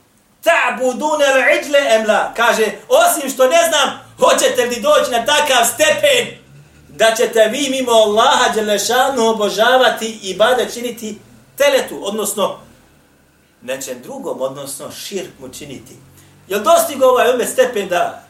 ta'budune 0.44 1.26
l'idle 1.34 1.96
emla. 1.96 2.34
Kaže, 2.36 2.66
osim 2.90 3.30
što 3.30 3.48
ne 3.48 3.64
znam, 3.70 4.16
hoćete 4.20 4.66
li 4.66 4.82
doći 4.82 5.12
na 5.12 5.26
takav 5.26 5.66
stepen 5.74 6.44
da 6.88 7.16
ćete 7.16 7.50
vi 7.52 7.70
mimo 7.70 7.92
Allaha 7.92 8.54
Đelešanu 8.54 9.28
obožavati 9.28 10.20
i 10.22 10.36
bade 10.36 10.68
činiti 10.74 11.18
teletu, 11.58 12.00
odnosno 12.02 12.60
nečem 13.64 14.02
drugom, 14.02 14.42
odnosno 14.42 14.92
širk 14.92 15.32
mu 15.40 15.50
činiti. 15.50 15.98
Jel 16.48 16.64
dostigo 16.64 17.06
ovaj 17.06 17.30
ome 17.30 17.46
stepen 17.46 17.90
da 17.90 18.24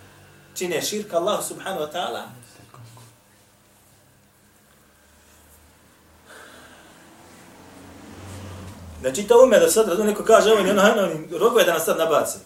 čine 0.56 0.82
širk 0.82 1.14
Allah 1.14 1.46
subhanahu 1.48 1.82
wa 1.82 1.92
ta'ala? 1.94 2.24
Znači 9.02 9.24
to 9.24 9.44
ume 9.44 9.60
da 9.60 9.70
sad 9.70 9.88
razumije, 9.88 10.12
neko 10.12 10.24
kaže, 10.24 10.50
evo, 10.50 10.60
ono, 10.60 10.82
ono, 10.82 11.04
ono, 11.04 11.40
rogove 11.40 11.64
da 11.64 11.74
nas 11.74 11.86
sad 11.86 11.98
nabaci. 11.98 12.38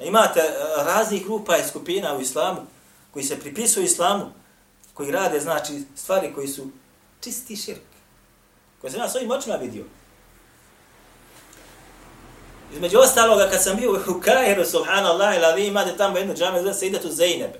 Imate 0.00 0.40
e, 0.40 0.52
raznih 0.84 1.24
grupa 1.24 1.56
i 1.56 1.68
skupina 1.68 2.16
u 2.16 2.20
islamu, 2.20 2.60
koji 3.10 3.24
se 3.24 3.40
pripisuju 3.40 3.84
islamu, 3.84 4.32
koji 4.94 5.10
rade, 5.10 5.40
znači, 5.40 5.82
stvari 5.96 6.32
koji 6.34 6.48
su 6.48 6.66
čisti 7.20 7.56
širk. 7.56 7.80
Koji 8.80 8.90
se 8.90 8.98
nas 8.98 9.14
ovim 9.14 9.30
očima 9.30 9.56
vidio. 9.56 9.84
Između 12.72 12.98
ostaloga, 12.98 13.48
kad 13.50 13.62
sam 13.62 13.76
bio 13.76 13.92
u 13.92 14.20
Kahiru, 14.20 14.64
subhanallah, 14.64 15.36
ila 15.36 15.50
vi 15.50 15.66
imate 15.66 15.96
tamo 15.96 16.18
jednu 16.18 16.34
džame, 16.34 16.62
zove 16.62 16.74
se 16.74 16.86
Idatu 16.86 17.08
Zeyneb. 17.08 17.50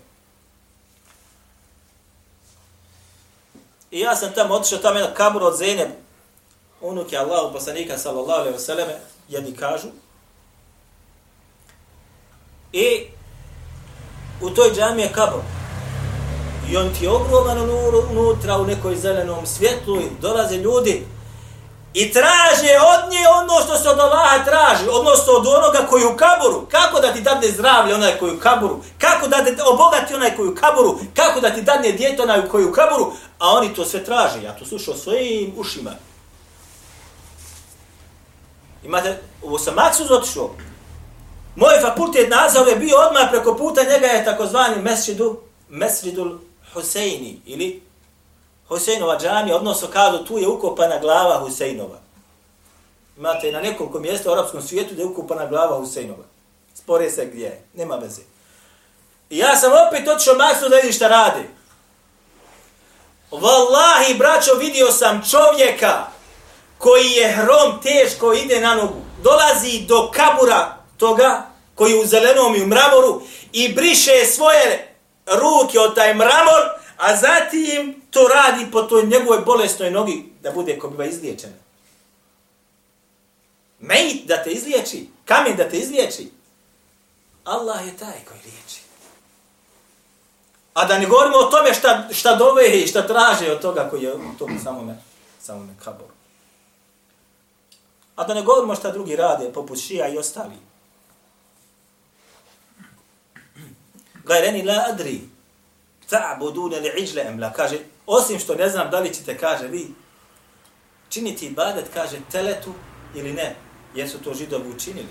I 3.91 4.01
ja 4.01 4.17
sam 4.17 4.33
tamo 4.35 4.55
otišao, 4.55 4.79
tamo 4.79 4.99
jedan 4.99 5.15
kabur 5.15 5.43
od 5.43 5.59
Zeyneb, 5.59 5.89
unuke 6.81 7.17
Allahu 7.17 7.53
poslanika, 7.53 7.99
sallallahu 7.99 8.41
alaihi 8.41 8.57
vseleme, 8.57 9.01
jedni 9.29 9.57
kažu. 9.57 9.89
I 12.73 13.07
u 14.41 14.51
toj 14.51 14.71
džami 14.75 15.03
je 15.03 15.13
kabur. 15.13 15.41
I 16.71 16.77
on 16.77 16.95
ti 16.99 17.05
je 17.05 17.11
ogroman 17.11 17.59
unutra 18.11 18.59
u 18.59 18.67
nekoj 18.67 18.97
zelenom 18.97 19.47
svjetlu 19.47 20.01
i 20.01 20.11
dolaze 20.21 20.57
ljudi 20.57 21.07
i 21.95 22.13
traže 22.13 22.75
od 22.93 23.11
nje 23.13 23.25
ono 23.43 23.61
što 23.65 23.79
se 23.79 23.89
od 23.89 23.99
Allaha 23.99 24.45
traži, 24.45 24.89
odnosno 24.91 25.33
od 25.33 25.47
onoga 25.47 25.87
koji 25.91 26.05
u 26.05 26.17
kaburu. 26.17 26.67
Kako 26.71 27.01
da 27.01 27.13
ti 27.13 27.21
dadne 27.21 27.49
zdravlje 27.49 27.95
onaj 27.95 28.19
koji 28.19 28.37
u 28.37 28.41
kaburu? 28.41 28.81
Kako 28.99 29.29
da 29.29 29.45
te 29.45 29.57
obogati 29.73 30.15
onaj 30.15 30.37
koji 30.37 30.49
u 30.49 30.55
kaburu? 30.55 30.99
Kako 31.17 31.41
da 31.41 31.51
ti 31.51 31.63
dadne 31.63 31.93
djeto 31.93 32.23
onaj 32.23 32.49
koji 32.49 32.65
u 32.65 32.73
kaburu? 32.73 33.13
A 33.39 33.49
oni 33.49 33.75
to 33.75 33.85
sve 33.85 34.05
traže. 34.05 34.43
Ja 34.43 34.57
to 34.57 34.67
slušao 34.67 34.95
svojim 34.95 35.53
ušima. 35.57 35.91
Imate, 38.85 39.23
ovo 39.43 39.59
sam 39.59 39.75
maksuz 39.75 40.11
otišao. 40.11 40.51
Moj 41.57 41.81
fakultet 41.83 42.31
nazav 42.31 42.69
je 42.69 42.77
bio 42.77 42.97
odmah 42.97 43.29
preko 43.31 43.57
puta 43.57 43.83
njega 43.83 44.07
je 44.07 44.25
takozvani 44.25 44.83
mesridu, 44.83 45.41
mesridul 45.69 46.39
Huseini 46.75 47.41
ili 47.47 47.83
Huseinova 48.71 49.19
džamija, 49.19 49.57
odnosno 49.57 49.89
kažu 49.89 50.25
tu 50.25 50.39
je 50.39 50.49
ukopana 50.49 50.99
glava 50.99 51.39
Huseinova. 51.39 51.99
Imate 53.17 53.53
na 53.53 53.61
nekoliko 53.61 53.99
mjesta 53.99 54.31
u 54.31 54.33
arapskom 54.33 54.63
svijetu 54.63 54.95
da 54.95 55.03
je 55.03 55.07
ukopana 55.07 55.47
glava 55.47 55.77
Huseinova. 55.77 56.25
Spore 56.75 57.11
se 57.11 57.27
gdje 57.27 57.45
je, 57.45 57.65
nema 57.75 57.97
veze. 57.97 58.23
I 59.31 59.39
ja 59.39 59.57
sam 59.57 59.73
opet 59.89 60.09
otišao 60.09 60.35
maksu 60.35 60.69
da 60.69 60.77
vidim 60.77 60.93
šta 60.93 61.09
radi. 61.09 61.49
Wallahi, 63.31 64.19
braćo, 64.19 64.55
vidio 64.55 64.93
sam 64.93 65.23
čovjeka 65.31 66.07
koji 66.79 67.11
je 67.11 67.33
hrom 67.33 67.83
teško 67.83 68.33
ide 68.33 68.61
na 68.61 68.75
nogu. 68.75 69.01
Dolazi 69.23 69.81
do 69.89 70.11
kabura 70.15 70.77
toga 70.97 71.47
koji 71.75 71.93
je 71.93 72.01
u 72.01 72.07
zelenom 72.07 72.57
i 72.57 72.63
u 72.63 72.67
mramoru 72.67 73.23
i 73.53 73.73
briše 73.73 74.25
svoje 74.27 74.95
ruke 75.27 75.81
od 75.81 75.95
taj 75.95 76.15
mramor, 76.15 76.63
a 76.97 77.17
zatim 77.17 78.00
to 78.11 78.29
radi 78.29 78.71
po 78.73 78.83
toj 78.83 79.07
njegovoj 79.07 79.39
bolesnoj 79.39 79.91
nogi 79.91 80.33
da 80.43 80.51
bude 80.51 80.79
ko 80.79 80.89
biva 80.89 81.05
izliječena. 81.05 81.55
Mejt 83.81 84.27
da 84.27 84.43
te 84.43 84.51
izliječi, 84.51 85.09
kamen 85.25 85.57
da 85.57 85.69
te 85.69 85.79
izliječi. 85.79 86.31
Allah 87.45 87.87
je 87.87 87.97
taj 87.97 88.25
koji 88.29 88.41
liječi. 88.41 88.81
A 90.75 90.85
da 90.85 90.99
ne 90.99 91.07
govorimo 91.07 91.37
o 91.37 91.51
tome 91.51 91.75
šta, 91.75 92.09
šta 92.13 92.37
dove 92.37 92.69
i 92.69 92.87
šta 92.87 93.07
traže 93.07 93.53
od 93.53 93.61
toga 93.61 93.89
koji 93.91 94.03
je 94.03 94.15
u 94.15 94.35
tom 94.39 94.59
samome, 94.65 94.97
samome 95.41 95.73
kaboru. 95.85 96.13
A 98.17 98.25
da 98.25 98.35
ne 98.35 98.43
govorimo 98.43 98.75
šta 98.75 98.91
drugi 98.91 99.17
rade, 99.17 99.53
poput 99.53 99.79
šija 99.79 100.09
i 100.09 100.19
ostali. 100.19 100.55
Gajreni 104.25 104.63
la 104.63 104.85
adri, 104.89 105.21
ta'budune 106.11 106.81
li 106.81 106.93
iđle 107.03 107.23
emla. 107.23 107.53
Kaže, 107.53 107.79
osim 108.07 108.39
što 108.39 108.55
ne 108.55 108.69
znam 108.69 108.91
da 108.91 109.01
li 109.01 109.15
ćete, 109.15 109.39
kaže, 109.39 109.69
vi 109.69 109.89
činiti 111.09 111.47
ibadet, 111.47 111.85
kaže, 111.95 112.19
teletu 112.33 112.73
ili 113.15 113.33
ne, 113.33 113.57
jer 113.95 114.11
su 114.11 114.19
to 114.19 114.35
židovi 114.35 114.71
učinili. 114.71 115.09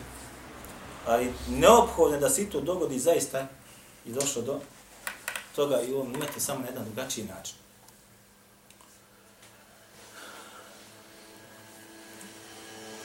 Ali 1.05 1.33
neophodno 1.49 2.17
da 2.17 2.29
se 2.29 2.49
to 2.49 2.61
dogodi 2.61 2.99
zaista 2.99 3.47
i 4.05 4.11
došlo 4.11 4.41
do 4.41 4.59
toga 5.55 5.81
i 5.81 5.93
ovom 5.93 6.13
imate 6.15 6.39
samo 6.39 6.59
na 6.59 6.67
jedan 6.67 6.85
drugačiji 6.85 7.25
način. 7.25 7.55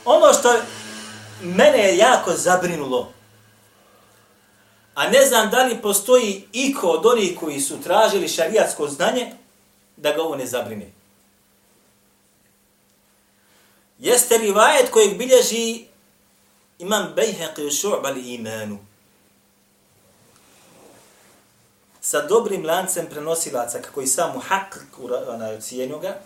Ono 0.05 0.33
što 0.33 0.55
mene 1.43 1.79
je 1.79 1.97
jako 1.97 2.33
zabrinulo, 2.33 3.13
a 4.95 5.09
ne 5.09 5.27
znam 5.27 5.51
da 5.51 5.65
li 5.65 5.83
postoji 5.83 6.49
iko 6.53 6.89
od 6.89 7.07
onih 7.07 7.39
koji 7.41 7.61
su 7.61 7.83
tražili 7.83 8.29
šarijatsko 8.29 8.89
znanje, 8.89 9.33
da 9.97 10.13
ga 10.13 10.23
ovo 10.23 10.37
ne 10.37 10.47
zabrine. 10.47 10.93
Jeste 13.99 14.39
rivajet 14.39 14.91
kojeg 14.91 15.19
bilježi 15.19 15.87
imam 16.79 17.13
Bejheq 17.17 17.59
i 17.59 17.71
šu'ba 17.71 18.15
imanu. 18.25 18.79
Sa 22.01 22.27
dobrim 22.27 22.65
lancem 22.67 23.07
prenosilaca, 23.07 23.83
kako 23.83 24.01
i 24.01 24.07
sam 24.07 24.41
hak 24.41 24.87
ocijenio 25.59 25.99
ga, 25.99 26.21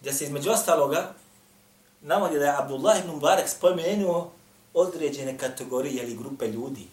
gdje 0.00 0.12
se 0.12 0.24
između 0.24 0.50
ostaloga 0.50 1.14
navodi 2.00 2.38
da 2.38 2.44
je 2.44 2.56
Abdullah 2.58 2.98
ibn 2.98 3.10
Mubarak 3.10 3.48
spomenuo 3.48 4.30
određene 4.74 5.38
kategorije 5.38 6.02
ili 6.02 6.16
grupe 6.16 6.46
ljudi. 6.48 6.86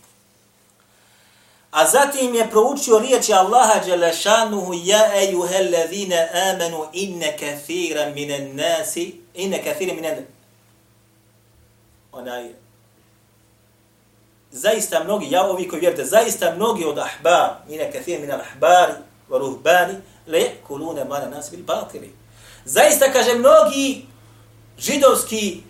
A 1.73 1.87
zatim 1.87 2.35
je 2.35 2.49
proučio 2.49 2.99
riječi 2.99 3.33
Allaha 3.33 3.79
Đelešanuhu 3.85 4.73
Ja 4.83 5.21
ejuhel 5.21 5.71
levine 5.71 6.29
amenu 6.33 6.85
inne 6.93 7.37
kathira 7.39 8.09
minan 8.09 8.55
nasi 8.55 9.21
inne 9.33 9.63
kathira 9.63 9.93
minan 9.93 10.15
onaj 12.11 12.49
zaista 14.51 15.03
mnogi, 15.03 15.31
ja 15.31 15.43
ovi 15.45 15.67
koji 15.67 15.79
vjerite, 15.79 16.05
zaista 16.05 16.55
mnogi 16.55 16.85
od 16.85 16.97
ahbar, 16.97 17.49
mine 17.69 17.91
kathira 17.91 18.19
minan 18.19 18.39
ahbari 18.41 18.93
wa 19.29 19.39
ruhbani 19.39 19.93
le 20.27 20.51
kulune 20.67 21.05
mala 21.05 21.29
nas 21.29 21.51
bil 21.51 21.63
batili. 21.63 22.13
Zaista, 22.65 23.11
kaže, 23.13 23.33
mnogi 23.33 24.05
židovski 24.77 25.63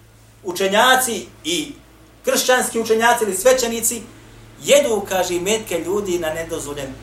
učenjaci 0.43 1.25
i 1.43 1.71
kršćanski 2.25 2.79
učenjaci 2.79 3.23
ili 3.23 3.35
svećanici 3.35 4.01
jedu, 4.65 5.05
kaže, 5.09 5.39
metke 5.39 5.79
ljudi 5.79 6.19
na 6.19 6.33
nedozvoljen 6.33 6.93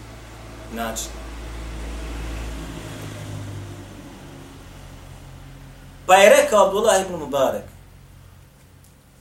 način. 0.75 1.11
Pa 6.07 6.14
je 6.14 6.29
rekao 6.29 6.66
Abdullah 6.66 7.01
ibn 7.01 7.16
Mubarak, 7.16 7.64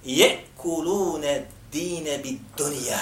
je 0.03 0.39
kulune 0.57 1.45
dine 1.71 2.17
bi 2.17 2.39
dunija. 2.57 2.99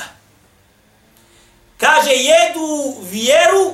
Kaže, 1.78 2.12
jedu 2.12 2.96
vjeru, 3.12 3.72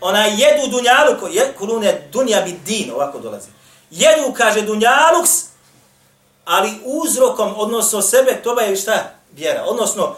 ona 0.00 0.24
jedu 0.24 0.66
dunjalu, 0.70 1.28
je 1.32 1.52
kulune 1.58 2.08
dunja 2.12 2.40
bi 2.40 2.52
din, 2.64 2.90
ovako 2.90 3.18
dolazi 3.18 3.48
jedu, 3.94 4.32
kaže, 4.32 4.62
dunjaluks, 4.62 5.43
ali 6.44 6.80
uzrokom, 6.84 7.54
odnosno 7.56 8.02
sebe, 8.02 8.40
to 8.42 8.60
je 8.60 8.76
šta? 8.76 9.14
Vjera. 9.32 9.64
Odnosno, 9.64 10.16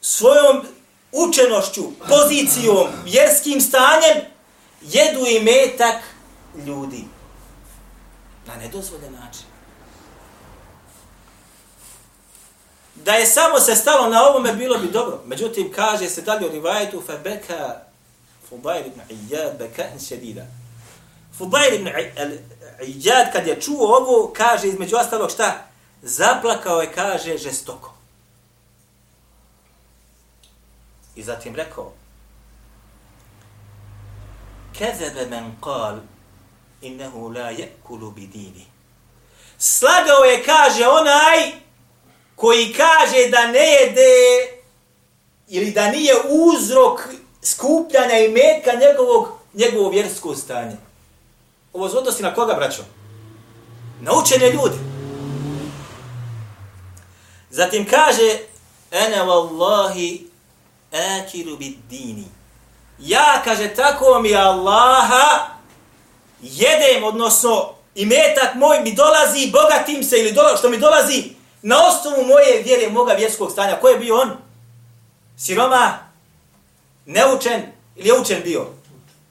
svojom 0.00 0.66
učenošću, 1.12 1.82
pozicijom, 2.08 2.88
vjerskim 3.04 3.60
stanjem, 3.60 4.24
jedu 4.80 5.26
i 5.26 5.40
metak 5.40 6.02
ljudi. 6.66 7.04
Na 8.46 8.56
nedozvoljen 8.56 9.12
način. 9.12 9.44
Da 12.94 13.12
je 13.12 13.26
samo 13.26 13.60
se 13.60 13.76
stalo 13.76 14.08
na 14.08 14.22
ovome, 14.22 14.52
bilo 14.52 14.78
bi 14.78 14.88
dobro. 14.88 15.20
Međutim, 15.26 15.72
kaže 15.72 16.08
se 16.08 16.22
dalje 16.22 16.46
u 16.46 16.50
rivajetu, 16.50 17.02
fa 17.06 17.16
beka 17.16 17.90
Fudail 18.50 18.86
ibn 18.86 19.00
Iyad 19.08 19.58
beka'n 19.58 19.98
šedida. 20.08 20.46
Fudail 21.38 21.74
ibn 21.74 21.88
Iyad 22.82 23.32
kad 23.32 23.46
je 23.46 23.60
čuo 23.60 23.96
ovo, 23.96 24.32
kaže 24.36 24.68
između 24.68 24.96
ostalog 24.96 25.30
šta? 25.30 25.66
Zaplakao 26.02 26.80
je, 26.80 26.92
kaže, 26.92 27.38
žestoko. 27.38 27.94
I 31.16 31.22
zatim 31.22 31.54
rekao, 31.54 31.92
Kezebe 34.78 35.26
men 35.26 35.56
kal, 35.60 35.98
innehu 36.80 37.28
la 37.28 37.50
jekulu 37.50 38.10
bidini. 38.10 38.66
Slagao 39.58 40.24
je, 40.24 40.44
kaže, 40.44 40.86
onaj 40.88 41.52
koji 42.36 42.72
kaže 42.72 43.28
da 43.30 43.46
ne 43.46 43.66
jede 43.66 44.12
ili 45.48 45.70
da 45.70 45.90
nije 45.90 46.14
uzrok 46.28 47.00
skupljanja 47.42 48.18
i 48.18 48.28
metka 48.28 48.72
njegovog, 48.72 49.28
njegovog 49.54 49.92
vjerskog 49.92 50.36
stanja. 50.36 50.89
Ovo 51.72 51.88
se 51.88 51.98
odnosi 51.98 52.22
na 52.22 52.34
koga, 52.34 52.54
braćo? 52.54 52.82
Na 54.00 54.12
učene 54.12 54.50
ljudi. 54.50 54.76
Zatim 57.50 57.86
kaže, 57.90 58.38
ene 58.90 59.16
wallahi 59.16 60.22
akiru 61.22 61.56
bid 61.56 61.74
dini. 61.90 62.24
Ja, 62.98 63.42
kaže, 63.44 63.68
tako 63.68 64.20
mi 64.22 64.36
Allaha 64.36 65.46
jedem, 66.42 67.04
odnosno 67.04 67.70
i 67.94 68.06
metak 68.06 68.54
moj 68.54 68.80
mi 68.80 68.94
dolazi, 68.94 69.50
bogatim 69.52 70.02
se 70.02 70.18
ili 70.18 70.32
dolazi, 70.32 70.58
što 70.58 70.68
mi 70.68 70.78
dolazi 70.78 71.24
na 71.62 71.76
osnovu 71.86 72.24
moje 72.24 72.62
vjere, 72.62 72.88
moga 72.88 73.12
vjerskog 73.12 73.52
stanja. 73.52 73.80
Ko 73.80 73.88
je 73.88 73.98
bio 73.98 74.20
on? 74.20 74.30
Siroma? 75.36 75.98
Neučen? 77.06 77.62
Ili 77.96 78.08
je 78.08 78.20
učen 78.20 78.40
bio? 78.44 78.66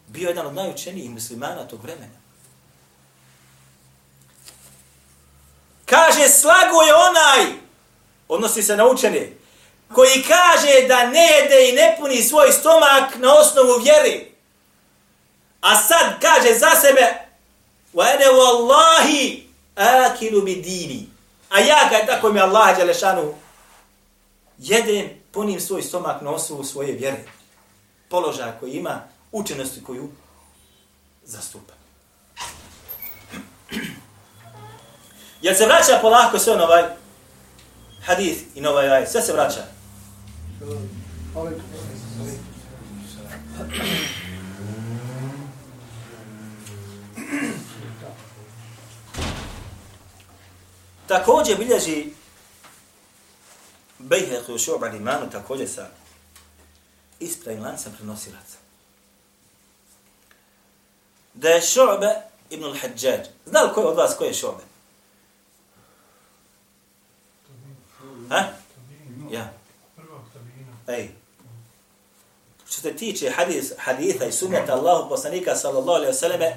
Bio 0.07 0.27
jedan 0.27 0.47
od 0.47 0.53
najučenijih 0.53 1.09
muslimana 1.09 1.67
tog 1.67 1.83
vremena. 1.83 2.18
Kaže, 5.89 6.27
slago 6.27 6.81
je 6.81 6.93
onaj, 6.95 7.53
odnosi 8.27 8.63
se 8.63 8.75
na 8.75 8.87
učene, 8.87 9.29
koji 9.93 10.23
kaže 10.27 10.87
da 10.87 11.07
ne 11.07 11.27
jede 11.27 11.69
i 11.69 11.73
ne 11.73 11.95
puni 11.99 12.21
svoj 12.21 12.51
stomak 12.51 13.15
na 13.15 13.33
osnovu 13.33 13.79
vjeri. 13.83 14.31
A 15.61 15.75
sad 15.75 16.21
kaže 16.21 16.59
za 16.59 16.69
sebe, 16.81 17.29
wa 17.93 18.13
ene 18.13 18.25
wallahi 18.25 19.43
akilu 19.75 20.41
bi 20.41 20.55
dini. 20.55 21.09
A 21.49 21.59
ja 21.59 21.89
ga 21.89 22.05
tako 22.05 22.29
mi 22.29 22.39
Allah 22.39 22.77
Đelešanu 22.77 23.33
jedem, 24.57 25.09
punim 25.31 25.59
svoj 25.59 25.81
stomak 25.81 26.21
na 26.21 26.31
osnovu 26.31 26.63
svoje 26.63 26.93
vjere. 26.93 27.23
Položaj 28.09 28.51
koji 28.59 28.71
ima, 28.71 29.01
učenosti 29.31 29.83
koju 29.83 30.09
zastupa. 31.23 31.78
Jel 35.41 35.55
se 35.55 35.65
vraća 35.65 35.99
polako 36.01 36.39
sve 36.39 36.55
na 36.55 36.63
ovaj 36.63 36.83
hadith 38.05 38.41
i 38.55 38.65
ovaj 38.65 38.89
aj, 38.89 39.07
sve 39.07 39.21
se 39.21 39.33
vraća? 39.33 39.63
Također 51.07 51.57
bilježi 51.57 52.13
Bejheq 53.99 54.49
u 54.49 54.57
šu'ba 54.57 54.97
imanu 54.97 55.29
također 55.31 55.69
sa 55.69 55.87
ispravim 57.19 57.63
lancem 57.63 57.93
prenosilaca. 57.97 58.57
Da 61.33 61.49
je 61.49 61.61
šu'ba 61.61 62.13
ibn 62.49 62.63
al-Hajjaj. 62.63 63.25
Zna 63.45 63.61
li 63.61 63.73
ko 63.73 63.81
je 63.81 63.87
od 63.87 63.97
vas 63.97 64.15
ko 64.17 64.23
je 64.23 64.33
šu'be? 64.33 64.63
Ha? 68.29 68.43
Ja. 69.31 69.53
Ej. 70.87 71.09
Što 72.65 72.81
se 72.81 72.95
tiče 72.95 73.29
hadis, 73.29 73.71
haditha 73.77 74.25
i 74.25 74.31
sunneta 74.31 74.73
Allahu 74.73 75.09
poslanika 75.09 75.55
sallallahu 75.55 75.97
alaihi 75.97 76.13
wa 76.13 76.19
sallame, 76.19 76.55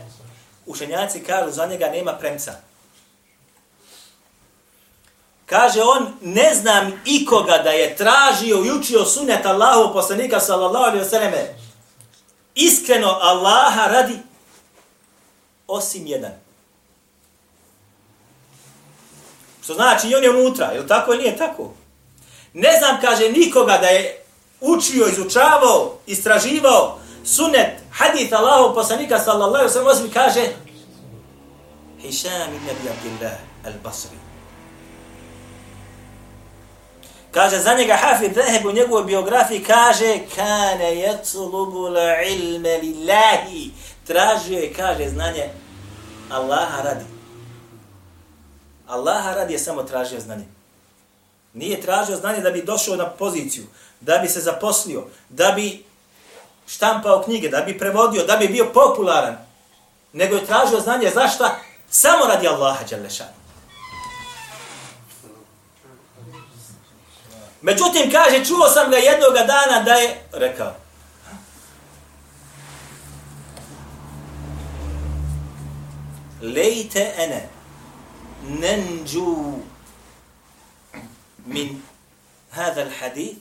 učenjaci 0.67 1.25
kažu 1.25 1.51
za 1.51 1.67
njega 1.67 1.89
nema 1.89 2.13
premca. 2.13 2.53
Kaže 5.47 5.83
on, 5.83 6.13
ne 6.21 6.55
znam 6.55 7.03
ikoga 7.05 7.59
da 7.59 7.71
je 7.71 7.97
tražio 7.97 8.65
i 8.65 8.71
učio 8.71 9.05
sunnet 9.05 9.47
Allahu 9.47 9.93
poslanika 9.93 10.41
sallallahu 10.41 10.85
alaihi 10.85 11.05
wa 11.05 11.11
sallame, 11.11 11.55
iskreno 12.55 13.09
Allaha 13.09 13.87
radi, 13.87 14.19
osim 15.67 16.07
jedan. 16.07 16.42
Što 19.63 19.75
znači, 19.75 20.09
i 20.09 20.15
on 20.15 20.25
je 20.25 20.31
unutra, 20.31 20.67
je 20.67 20.81
li 20.81 20.89
tako 20.89 21.13
ili 21.13 21.23
nije 21.23 21.37
tako? 21.37 21.71
Ne 22.53 22.79
znam, 22.79 23.01
kaže, 23.01 23.29
nikoga 23.29 23.79
da 23.79 23.87
je 23.87 24.25
učio, 24.61 25.09
izučavao, 25.09 25.99
istraživao 26.07 26.99
sunet, 27.25 27.71
hadith 27.91 28.35
Allahu 28.35 28.75
poslanika 28.75 29.19
sallallahu 29.19 29.69
sallam, 29.69 29.89
osim 29.89 30.11
kaže, 30.13 30.49
Hišam 32.03 32.55
ibn 32.55 32.71
Abi 32.71 32.89
Abdillah 32.89 33.33
al-Basri. 33.65 34.19
Kaže, 37.31 37.59
za 37.59 37.75
njega 37.75 37.97
Hafid 37.97 38.35
Zaheb 38.35 38.67
u 38.67 38.73
njegovoj 38.73 39.05
biografiji 39.05 39.65
kaže, 39.65 40.19
kane 40.35 40.95
yatlubu 40.95 41.93
la 41.95 42.23
ilme 42.23 42.79
lillahi. 42.79 43.71
Tražio 44.07 44.59
je, 44.59 44.73
kaže, 44.73 45.09
znanje 45.09 45.49
Allaha 46.31 46.83
radi. 46.83 47.12
Allaha 48.93 49.35
radi 49.35 49.53
je 49.53 49.59
samo 49.59 49.83
tražio 49.83 50.21
znanje. 50.21 50.45
Nije 51.55 51.81
tražio 51.81 52.17
znanje 52.17 52.41
da 52.41 52.51
bi 52.51 52.63
došao 52.63 52.97
na 52.97 53.11
poziciju, 53.11 53.65
da 54.01 54.19
bi 54.19 54.29
se 54.29 54.41
zaposlio, 54.41 55.05
da 55.29 55.53
bi 55.53 55.85
štampao 56.67 57.23
knjige, 57.23 57.49
da 57.49 57.61
bi 57.61 57.79
prevodio, 57.79 58.27
da 58.27 58.37
bi 58.37 58.49
bio 58.49 58.71
popularan. 58.75 59.37
Nego 60.13 60.37
je 60.37 60.47
tražio 60.47 60.81
znanje 60.81 61.11
zašto? 61.15 61.49
Samo 61.91 62.27
radi 62.27 62.49
Allaha 62.49 62.85
Đalešanu. 62.91 63.31
Međutim, 67.63 68.13
kaže, 68.13 68.45
čuo 68.45 68.69
sam 68.69 68.91
ga 68.91 68.97
jednog 68.97 69.35
dana 69.35 69.83
da 69.85 69.95
je 69.95 70.25
rekao. 70.33 70.75
Lejte 76.43 77.15
ene 77.19 77.62
ننجو 78.43 79.59
min 81.47 81.83
hada 82.51 82.91
hadith 83.01 83.39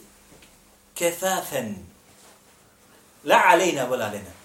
kefafen 0.96 1.76
la 3.24 3.36
علينا 3.36 3.90
ولا 3.90 4.10
لنا 4.10 4.42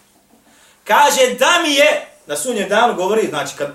Kaže 0.84 1.34
da 1.34 1.58
mi 1.62 1.74
je, 1.74 2.08
na 2.26 2.36
sudnjem 2.36 2.68
danu 2.68 2.94
govori, 2.94 3.26
znači 3.28 3.56
kad, 3.56 3.74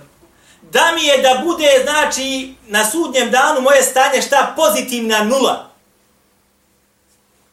da 0.62 0.92
mi 0.96 1.04
je 1.04 1.18
da 1.18 1.42
bude, 1.44 1.68
znači, 1.84 2.54
na 2.68 2.86
sudnjem 2.86 3.32
danu 3.32 3.62
moje 3.62 3.84
stanje 3.84 4.22
šta 4.22 4.54
pozitivna 4.56 5.24
nula. 5.24 5.72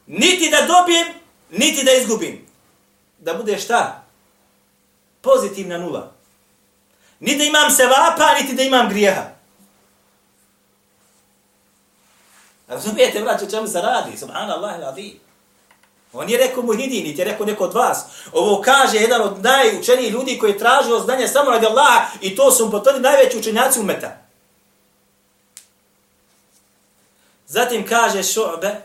Niti 0.06 0.50
da 0.50 0.66
dobijem, 0.66 1.06
niti 1.50 1.84
da 1.84 1.92
izgubim. 1.92 2.46
Da 3.18 3.34
bude 3.34 3.58
šta? 3.58 4.04
Pozitivna 5.20 5.78
nula. 5.78 6.12
Ni 7.19 7.37
da 7.37 7.43
imam 7.43 7.71
sevapa, 7.71 8.33
niti 8.41 8.53
da 8.53 8.63
imam 8.63 8.89
grijeha. 8.89 9.23
Razumijete, 12.67 13.21
braću, 13.21 13.45
o 13.45 13.49
čemu 13.49 13.67
se 13.67 13.81
radi? 13.81 14.17
Subhanallah 14.17 14.75
il 14.97 15.11
On 16.13 16.29
je 16.29 16.37
rekao 16.37 16.63
muhidin, 16.63 17.03
niti 17.03 17.21
je 17.21 17.25
rekao 17.25 17.45
neko 17.45 17.63
od 17.63 17.73
vas. 17.73 18.05
Ovo 18.31 18.61
kaže 18.61 18.97
jedan 18.97 19.21
od 19.21 19.43
najučenijih 19.43 20.11
ljudi 20.11 20.37
koji 20.39 20.57
traži 20.57 20.89
znanje 21.03 21.27
samo 21.27 21.51
radi 21.51 21.65
Allaha 21.65 22.05
i 22.21 22.35
to 22.35 22.51
su 22.51 22.71
potvrdili 22.71 23.03
najveći 23.03 23.37
učenjaci 23.37 23.79
umeta. 23.79 24.17
Zatim 27.47 27.87
kaže 27.87 28.19
šu'be, 28.19 28.75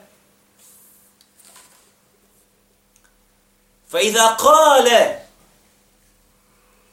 فإذا 3.89 4.27
قال 4.27 5.17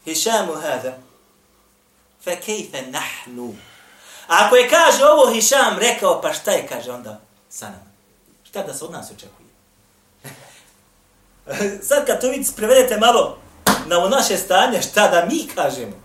هشام 0.08 0.52
هذا 0.52 1.00
fe 2.24 2.37
kejfe 2.37 2.83
nahnu. 2.83 3.54
A 4.28 4.46
ako 4.46 4.56
je 4.56 4.68
kaže 4.68 5.04
ovo 5.04 5.33
Hišam 5.33 5.78
rekao, 5.78 6.20
pa 6.20 6.33
šta 6.33 6.50
je 6.50 6.66
kaže 6.66 6.92
onda 6.92 7.20
sa 7.48 7.66
nama? 7.66 7.90
Šta 8.44 8.62
da 8.62 8.74
se 8.74 8.85
od 8.85 8.92
nas 8.92 9.11
očekuje? 9.11 9.48
Sad 11.88 12.06
kad 12.06 12.20
to 12.20 12.28
vidite, 12.28 12.52
prevedete 12.56 12.96
malo 12.96 13.38
na 13.87 13.98
ovo 13.98 14.09
naše 14.09 14.37
stanje, 14.37 14.83
šta 14.83 15.09
da 15.09 15.26
mi 15.30 15.46
kažemo? 15.54 15.96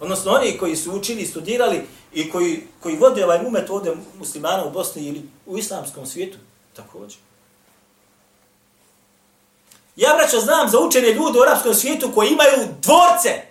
Odnosno 0.00 0.32
oni 0.32 0.58
koji 0.58 0.76
su 0.76 0.92
učili, 0.92 1.26
studirali 1.26 1.86
i 2.12 2.30
koji, 2.30 2.66
koji 2.82 2.96
vode 2.96 3.24
ovaj 3.24 3.46
umet 3.46 3.70
ovdje 3.70 3.96
muslimana 4.18 4.64
u 4.64 4.70
Bosni 4.70 5.02
ili 5.02 5.28
u 5.46 5.58
islamskom 5.58 6.06
svijetu, 6.06 6.38
također. 6.76 7.18
Ja, 9.96 10.14
braćo, 10.18 10.40
znam 10.40 10.68
za 10.68 10.78
učene 10.80 11.12
ljude 11.12 11.38
u 11.38 11.42
arapskom 11.42 11.74
svijetu 11.74 12.12
koji 12.14 12.28
imaju 12.28 12.68
dvorce, 12.82 13.42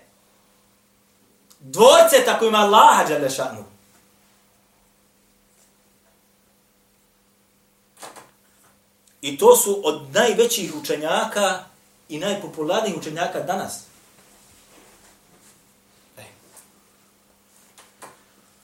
Dvorce 1.63 2.25
tako 2.25 2.45
ima 2.45 2.57
Allaha 2.57 3.03
Đalešanu. 3.03 3.63
I 9.21 9.37
to 9.37 9.55
su 9.55 9.81
od 9.83 10.01
najvećih 10.13 10.75
učenjaka 10.75 11.63
i 12.09 12.19
najpopularnijih 12.19 12.97
učenjaka 12.97 13.39
danas. 13.39 13.79
E. 16.17 16.21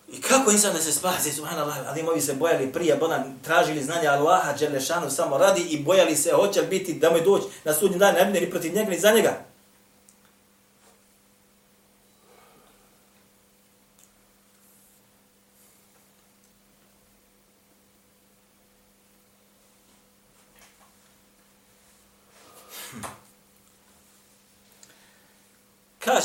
I 0.08 0.22
kako 0.22 0.52
insan 0.52 0.74
da 0.74 0.82
se 0.82 0.92
spasi, 0.92 1.32
subhanallah, 1.32 1.78
ali 1.88 2.04
moji 2.04 2.22
se 2.22 2.34
bojali 2.34 2.74
prije, 2.74 2.96
bona 2.96 3.24
tražili 3.44 3.84
znanja 3.84 4.12
Allaha, 4.12 4.54
Đelešanu 4.54 5.10
samo 5.10 5.38
radi 5.38 5.62
i 5.62 5.84
bojali 5.84 6.16
se, 6.16 6.32
hoće 6.32 6.62
biti 6.62 6.94
da 6.94 7.10
mu 7.10 7.20
doći 7.20 7.46
na 7.64 7.74
sudnji 7.74 7.98
dan, 7.98 8.16
ne 8.16 8.26
bi 8.26 8.40
ni 8.40 8.50
protiv 8.50 8.74
njega 8.74 8.90
ni 8.90 9.00
za 9.00 9.12
njega. 9.12 9.49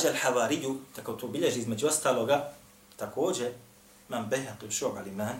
Kaže 0.04 0.18
Al-Havariju, 0.18 0.76
tako 0.96 1.12
to 1.12 1.26
bilježi 1.26 1.60
između 1.60 1.86
ostaloga, 1.86 2.52
također, 2.96 3.52
man 4.08 4.30
behaq 4.30 4.64
u 4.64 4.70
šu'b 4.70 4.98
al-iman, 4.98 5.36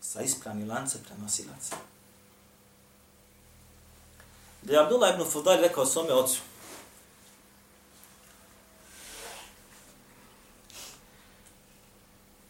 sa 0.00 0.20
ispravni 0.20 0.66
lance 0.66 0.98
prenosilaca. 1.04 1.76
Da 4.62 4.72
je 4.72 4.80
Abdullah 4.80 5.14
ibn 5.14 5.30
Fudaj 5.30 5.56
rekao 5.56 5.86
svome 5.86 6.12
ocu, 6.12 6.40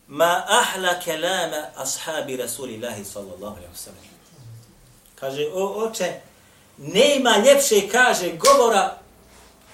ma 0.09 0.45
ahla 0.49 1.01
kelama 1.01 1.67
ashabi 1.77 2.37
Rasulillahi 2.37 3.05
sallallahu 3.05 3.57
alaihi 3.57 3.73
wa 3.73 3.77
sallam. 3.77 4.05
Kaže, 5.15 5.51
o 5.55 5.87
oče, 5.87 6.21
nema 6.79 7.37
ljepše, 7.45 7.89
kaže, 7.89 8.33
govora 8.37 8.97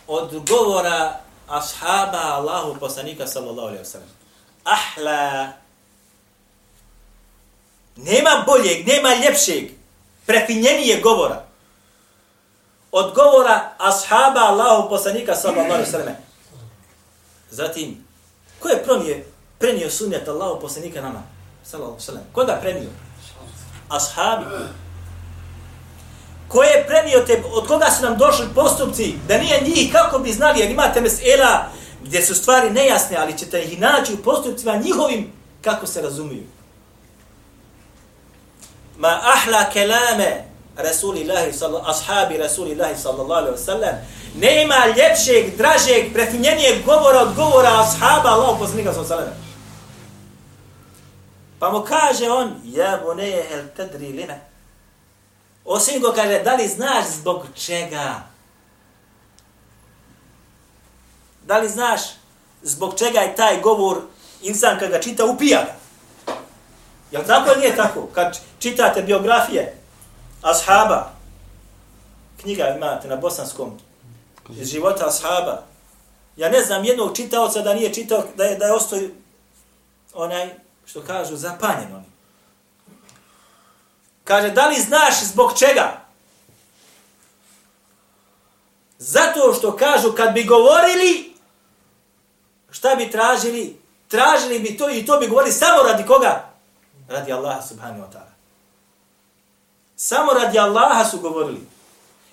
od 0.07 0.49
govora 0.49 1.21
ashaba 1.49 2.19
Allahu 2.19 2.81
poslanika 2.81 3.27
sallallahu 3.27 3.69
alaihi 3.69 3.83
wa 3.83 3.93
sallam. 3.93 4.09
Ahla. 4.65 5.53
Nema 7.97 8.45
boljeg, 8.47 8.87
nema 8.87 9.15
ljepšeg, 9.15 9.71
prefinjenije 10.27 11.01
govora 11.01 11.45
od 12.93 13.15
govora 13.15 13.73
ashaba 13.79 14.41
Allahu 14.41 14.89
poslanika 14.89 15.35
sallallahu 15.35 15.73
alaihi 15.73 15.89
wa 15.89 15.93
sallam. 15.93 16.17
Zatim, 17.51 18.07
ko 18.61 18.69
je 18.69 18.85
promije, 18.85 19.27
prenio 19.59 19.91
sunnet 19.91 20.29
Allahu 20.29 20.61
poslanika 20.61 21.01
nama? 21.01 21.23
Sallallahu 21.65 21.93
alaihi 21.93 22.03
wa 22.03 22.13
sallam. 22.13 22.25
Ko 22.33 22.45
da 22.45 22.61
prenio? 22.61 22.91
Ashabi 23.89 24.45
ko 26.51 26.63
je 26.63 26.85
prenio 26.87 27.21
te, 27.27 27.43
od 27.53 27.67
koga 27.67 27.91
su 27.91 28.03
nam 28.03 28.19
došli 28.19 28.47
postupci, 28.55 29.15
da 29.29 29.39
nije 29.39 29.61
njih, 29.61 29.93
kako 29.93 30.19
bi 30.19 30.33
znali, 30.33 30.61
jer 30.61 30.71
imate 30.71 31.01
mesela 31.01 31.69
gdje 32.03 32.23
su 32.23 32.35
stvari 32.35 32.71
nejasne, 32.71 33.17
ali 33.17 33.39
ćete 33.39 33.63
ih 33.63 33.81
naći 33.81 34.15
u 34.15 34.23
postupcima 34.23 34.77
njihovim, 34.77 35.33
kako 35.63 35.87
se 35.87 36.03
razumiju. 36.03 36.43
Ma 38.99 39.21
ahla 39.23 39.71
kelame 39.73 40.45
Rasulillahi, 40.77 41.53
sallallahu 41.53 41.91
ashabi 41.91 42.37
Rasulillahi 42.37 42.97
sallallahu 42.97 43.41
alaihi 43.41 43.57
wa 43.57 43.65
sallam, 43.65 43.95
nema 44.37 44.87
ljepšeg, 44.97 45.57
dražeg, 45.57 46.13
prefinjenijeg 46.13 46.85
govora 46.85 47.19
od 47.19 47.35
govora 47.35 47.69
ashaba 47.69 48.29
Allahu 48.29 48.59
poslanika 48.59 48.93
sallallahu 48.93 49.15
alaihi 49.15 49.31
wa. 49.31 49.51
Pa 51.59 51.71
mu 51.71 51.85
kaže 51.85 52.31
on, 52.31 52.55
ja 52.65 53.01
buneje 53.05 53.45
hel 53.51 53.65
tadri 53.77 54.09
lina, 54.09 54.35
Osim 55.65 56.03
ko 56.03 56.13
kaže, 56.13 56.43
da 56.43 56.55
li 56.55 56.69
znaš 56.69 57.07
zbog 57.07 57.47
čega? 57.55 58.23
Da 61.47 61.59
li 61.59 61.69
znaš 61.69 62.01
zbog 62.63 62.99
čega 62.99 63.21
je 63.21 63.37
taj 63.37 63.61
govor 63.61 64.01
insan 64.43 64.79
kad 64.79 64.91
ga 64.91 65.01
čita 65.01 65.25
upija 65.25 65.65
ga? 65.65 65.75
Jel 67.11 67.23
tako 67.27 67.51
ili 67.51 67.61
nije 67.61 67.77
tako? 67.77 68.09
Kad 68.15 68.41
čitate 68.59 69.03
biografije 69.03 69.77
ashaba, 70.43 71.11
knjiga 72.41 72.75
imate 72.77 73.09
na 73.09 73.17
bosanskom 73.17 73.79
iz 74.57 74.71
života 74.71 75.07
ashaba, 75.07 75.63
ja 76.37 76.49
ne 76.49 76.61
znam 76.63 76.85
jednog 76.85 77.17
čitaoca 77.17 77.63
da 77.63 77.75
nije 77.75 77.95
čitao, 77.95 78.25
da 78.37 78.45
je, 78.45 78.57
da 78.57 78.67
je 78.67 78.73
ostoj 78.73 79.11
onaj, 80.15 80.51
što 80.87 81.03
kažu, 81.03 81.37
zapanjen 81.37 81.95
oni. 81.95 82.10
Kaže, 84.31 84.51
da 84.51 84.67
li 84.67 84.81
znaš 84.81 85.23
zbog 85.23 85.59
čega? 85.59 86.01
Zato 88.99 89.55
što 89.59 89.77
kažu, 89.77 90.13
kad 90.13 90.33
bi 90.35 90.45
govorili, 90.45 91.35
šta 92.71 92.95
bi 92.95 93.11
tražili? 93.11 93.81
Tražili 94.09 94.59
bi 94.59 94.77
to 94.77 94.91
i 94.91 95.07
to 95.07 95.19
bi 95.19 95.27
govorili 95.27 95.53
samo 95.53 95.83
radi 95.83 96.07
koga? 96.07 96.51
Radi 97.09 97.33
Allaha 97.33 97.63
subhanahu 97.63 98.01
wa 98.01 98.13
ta'ala. 98.13 98.33
Samo 99.97 100.33
radi 100.33 100.59
Allaha 100.59 101.05
su 101.05 101.19
govorili. 101.19 101.67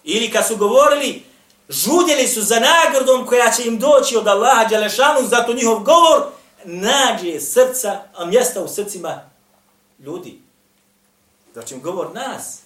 Ili 0.04 0.32
kad 0.32 0.48
su 0.48 0.58
govorili, 0.58 1.26
žudjeli 1.70 2.28
su 2.28 2.42
za 2.42 2.60
nagradom 2.60 3.28
koja 3.28 3.52
će 3.52 3.68
im 3.68 3.80
doći 3.80 4.18
od 4.18 4.28
Allaha 4.28 4.66
Đalešanu, 4.66 5.28
zato 5.28 5.54
njihov 5.54 5.80
govor 5.80 6.26
nađe 6.64 7.40
srca, 7.40 8.02
a 8.16 8.26
mjesta 8.26 8.62
u 8.62 8.68
srcima 8.68 9.22
ljudi. 10.00 10.47
Znači, 11.58 11.80
govor 11.80 12.14
nas, 12.14 12.62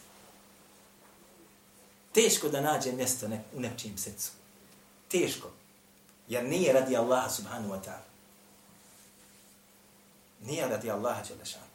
teško 2.14 2.50
da 2.50 2.62
nađe 2.62 2.92
mjesto 2.92 3.28
ne, 3.28 3.44
u 3.56 3.60
nečijem 3.60 3.98
srcu. 3.98 4.32
Teško. 5.08 5.50
Jer 6.28 6.44
nije 6.44 6.74
radi 6.74 6.98
Allaha 6.98 7.30
subhanu 7.30 7.70
wa 7.70 7.80
ta'ala. 7.86 8.08
Nije 10.42 10.68
radi 10.68 10.92
Allaha 10.92 11.22
Đelešanu. 11.28 11.66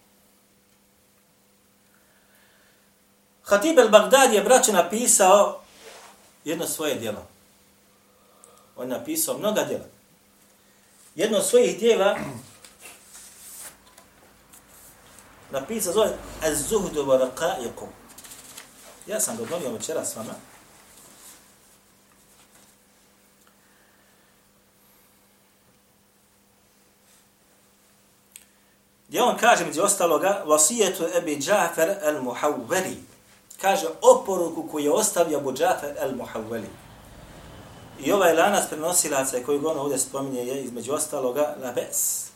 Hatib 3.43 3.79
el-Baghdad 3.79 4.33
je 4.33 4.43
braću 4.43 4.73
napisao 4.73 5.61
jedno 6.45 6.67
svoje 6.67 6.95
djelo. 6.95 7.27
On 8.77 8.89
napisao 8.89 9.39
mnoga 9.39 9.65
djela. 9.65 9.87
Jedno 11.15 11.39
od 11.39 11.47
svojih 11.47 11.79
djela 11.79 12.19
napisao 15.51 15.93
zove 15.93 16.13
Az-zuhdu 16.43 17.05
wa 17.07 17.19
raqaikum. 17.19 17.89
Ja 19.07 19.21
sam 19.21 19.37
ga 19.37 19.45
donio 19.45 19.73
večera 19.73 20.05
s 20.05 20.17
vama. 20.17 20.33
Gdje 29.09 29.23
on 29.23 29.39
kaže 29.39 29.67
među 29.67 29.83
ostaloga, 29.83 30.43
vasijetu 30.47 31.05
Ebi 31.17 31.37
Džafer 31.37 31.95
al-Muhawwali. 32.05 32.97
Kaže 33.61 33.87
oporuku 34.03 34.69
koju 34.73 34.85
je 34.85 34.93
ostavio 34.93 35.39
Abu 35.39 35.53
Džafer 35.53 35.95
al-Muhawwali. 36.03 36.69
I 38.01 38.13
ovaj 38.13 38.35
lanac 38.35 38.69
prenosilaca 38.69 39.37
koji 39.47 39.59
on 39.59 39.79
ovdje 39.79 39.99
spominje 39.99 40.41
je 40.41 40.65
između 40.65 40.93
ostaloga 40.93 41.57
la 41.63 41.73
bes. 41.73 42.27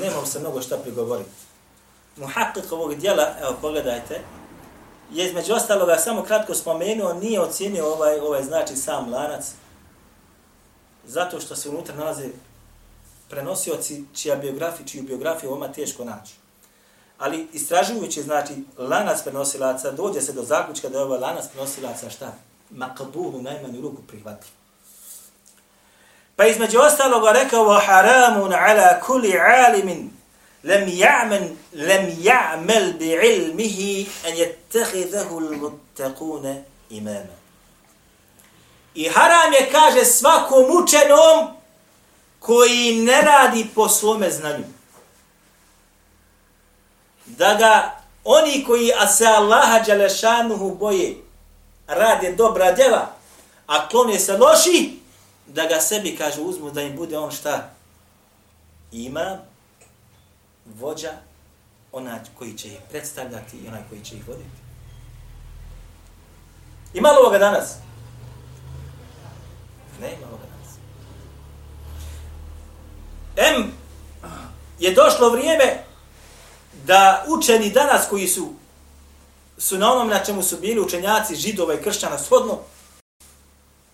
Nemam 0.00 0.26
se 0.26 0.38
mnogo 0.38 0.62
šta 0.62 0.76
prigovoriti 0.76 1.47
muhakkik 2.18 2.72
ovog 2.72 2.94
dijela, 2.94 3.26
evo 3.40 3.56
pogledajte, 3.60 4.20
je 5.12 5.26
između 5.26 5.54
ostaloga 5.54 5.96
samo 5.96 6.22
kratko 6.22 6.54
spomenuo, 6.54 7.12
nije 7.12 7.40
ocijenio 7.40 7.86
ovaj, 7.86 8.20
ovaj 8.20 8.42
znači 8.42 8.76
sam 8.76 9.12
lanac, 9.12 9.44
zato 11.04 11.40
što 11.40 11.56
se 11.56 11.68
unutra 11.68 11.94
nalaze 11.94 12.28
prenosioci 13.28 14.04
čija 14.14 14.36
biografija, 14.36 14.86
čiju 14.86 15.02
biografiju 15.02 15.52
oma 15.52 15.72
teško 15.72 16.04
naći. 16.04 16.34
Ali 17.18 17.48
istražujući, 17.52 18.22
znači, 18.22 18.52
lanac 18.78 19.22
prenosilaca, 19.22 19.90
dođe 19.90 20.20
se 20.20 20.32
do 20.32 20.42
zaključka 20.42 20.88
da 20.88 20.98
je 20.98 21.04
ovaj 21.04 21.20
lanac 21.20 21.44
prenosilaca 21.48 22.10
šta? 22.10 22.32
Makabulu 22.70 23.42
najmanju 23.42 23.80
ruku 23.80 24.02
prihvati. 24.02 24.46
Pa 26.36 26.46
između 26.46 26.78
ostaloga 26.78 27.32
rekao, 27.32 27.80
haramun 27.86 28.52
ala 28.52 29.00
kuli 29.06 29.38
alimin 29.38 30.10
lem 30.68 30.88
ja'men, 30.88 31.56
lem 31.72 32.04
ja'mel 32.22 32.98
bi 32.98 33.08
ilmihi 33.34 34.08
en 34.24 34.34
jettehidahu 34.36 35.40
l'muttaqune 35.40 36.54
imama. 36.90 37.36
I 38.94 39.08
haram 39.08 39.52
je, 39.52 39.70
kaže, 39.72 40.04
svakom 40.04 40.64
učenom 40.82 41.48
koji 42.38 43.02
ne 43.02 43.20
radi 43.22 43.66
po 43.74 43.88
svome 43.88 44.30
znanju. 44.30 44.64
Da 47.26 47.54
ga 47.54 48.00
oni 48.24 48.64
koji 48.64 48.92
se 49.16 49.26
Allaha 49.26 49.78
Đalešanuhu 49.78 50.74
boje, 50.74 51.16
rade 51.86 52.32
dobra 52.32 52.72
djela, 52.72 53.14
a 53.66 53.88
klone 53.88 54.18
se 54.18 54.36
loši, 54.36 54.98
da 55.46 55.66
ga 55.66 55.80
sebi, 55.80 56.16
kaže, 56.16 56.40
uzmu 56.40 56.70
da 56.70 56.82
im 56.82 56.96
bude 56.96 57.18
on 57.18 57.30
šta? 57.30 57.70
Ima 58.92 59.38
vođa, 60.74 61.12
onaj 61.92 62.18
koji 62.38 62.54
će 62.54 62.68
ih 62.68 62.78
predstavljati 62.90 63.56
i 63.56 63.68
onaj 63.68 63.82
koji 63.88 64.04
će 64.04 64.16
ih 64.16 64.28
voditi. 64.28 64.58
Ima 66.94 67.08
li 67.08 67.16
ovoga 67.20 67.38
danas? 67.38 67.76
Ne 70.00 70.12
ima 70.14 70.26
ovoga 70.26 70.44
danas. 70.44 70.76
M 73.56 73.72
je 74.78 74.94
došlo 74.94 75.30
vrijeme 75.30 75.84
da 76.84 77.24
učeni 77.28 77.70
danas 77.70 78.08
koji 78.10 78.28
su 78.28 78.52
su 79.58 79.78
na 79.78 79.92
onom 79.92 80.08
na 80.08 80.24
čemu 80.24 80.42
su 80.42 80.56
bili 80.56 80.80
učenjaci 80.80 81.36
židova 81.36 81.74
i 81.74 81.82
kršćana 81.82 82.18
shodno 82.18 82.58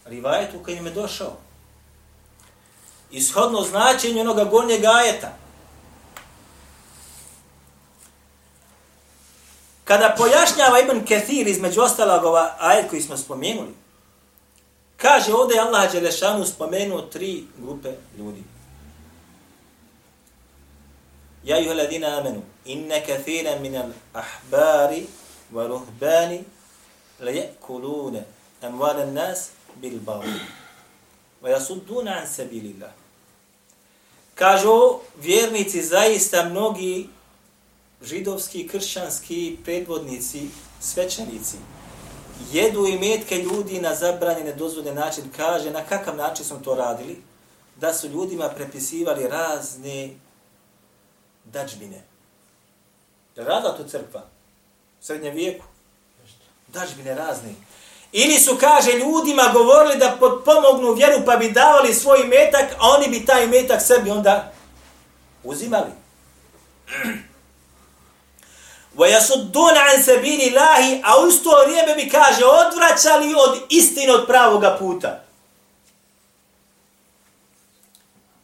rivajetu 0.05 0.59
koji 0.65 0.77
im 0.77 0.87
je 0.87 0.93
došao. 0.93 1.37
Ishodno 3.11 3.63
značenje 3.63 4.21
onoga 4.21 4.45
gornjeg 4.45 4.85
ajeta. 4.85 5.44
Kada 9.95 10.15
pojašnjava 10.19 10.81
Ibn 10.81 11.07
Kathir 11.07 11.47
između 11.47 11.81
ostalog 11.81 12.25
ova 12.25 12.55
ajet 12.59 12.91
koji 12.91 13.03
smo 13.03 13.17
spomenuli, 13.17 13.75
kaže 14.97 15.35
ovdje 15.35 15.61
Allah 15.61 15.93
Đelešanu 15.93 16.47
spomenuo 16.47 17.01
tri 17.01 17.45
grupe 17.59 17.93
ljudi. 18.19 18.43
Ja 21.45 21.59
juha 21.59 21.75
ladina 21.75 22.19
amenu, 22.19 22.43
inne 22.65 23.05
kathira 23.07 23.59
min 23.59 23.77
al 23.77 23.91
ahbari 24.13 25.07
wa 25.53 25.67
ruhbani 25.69 26.45
la 27.21 27.31
jekulune 27.31 28.25
amvala 28.63 29.07
nas 29.07 29.49
bil 29.75 30.01
bavu. 30.01 30.33
Wa 31.43 31.51
yasudduna 31.51 32.11
an 32.21 32.27
sabilillah. 32.27 32.91
Kažu 34.35 34.99
vjernici 35.21 35.83
zaista 35.83 36.45
mnogi 36.45 37.09
židovski, 38.05 38.69
kršćanski 38.69 39.57
predvodnici, 39.65 40.49
svećanici, 40.81 41.57
jedu 42.53 42.87
i 42.87 42.99
metke 42.99 43.37
ljudi 43.39 43.81
na 43.81 43.95
zabranjene 43.95 44.53
dozvodne 44.53 44.95
način, 44.95 45.25
kaže 45.37 45.71
na 45.71 45.85
kakav 45.85 46.17
način 46.17 46.45
smo 46.45 46.59
to 46.59 46.75
radili, 46.75 47.23
da 47.77 47.95
su 47.95 48.09
ljudima 48.09 48.49
prepisivali 48.49 49.29
razne 49.29 50.11
dađbine. 51.45 52.03
Je 53.37 53.45
radila 53.45 53.77
to 53.77 53.85
crkva? 53.85 54.21
U 55.01 55.05
srednjem 55.05 55.35
vijeku? 55.35 55.65
Dađbine 56.69 57.15
razne. 57.15 57.55
Ili 58.13 58.39
su, 58.39 58.57
kaže, 58.61 58.91
ljudima 58.93 59.43
govorili 59.53 59.99
da 59.99 60.19
pomognu 60.45 60.93
vjeru 60.93 61.25
pa 61.27 61.37
bi 61.37 61.53
davali 61.53 61.95
svoj 61.95 62.25
metak, 62.25 62.73
a 62.79 62.89
oni 62.89 63.09
bi 63.09 63.27
taj 63.27 63.47
metak 63.47 63.83
sebi 63.83 64.11
onda 64.11 64.53
uzimali. 65.45 65.91
وَيَسُدُّونَ 68.98 69.78
عَنْ 69.78 70.04
سَبِيلِ 70.04 70.42
اللَّهِ 70.52 71.02
A 71.04 71.22
u 71.22 71.28
isto 71.28 71.50
vrijeme 71.66 71.96
bi, 71.96 72.10
kaže, 72.10 72.46
odvraćali 72.46 73.34
od 73.38 73.60
istine 73.70 74.14
od 74.14 74.28
pravoga 74.28 74.78
puta. 74.80 75.24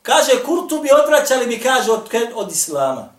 Kaže, 0.02 0.44
Kurtu 0.44 0.80
bi 0.80 0.90
odvraćali 1.04 1.46
bi, 1.46 1.60
kaže, 1.60 1.92
od, 1.92 2.10
od 2.36 2.52
Islama. 2.52 3.10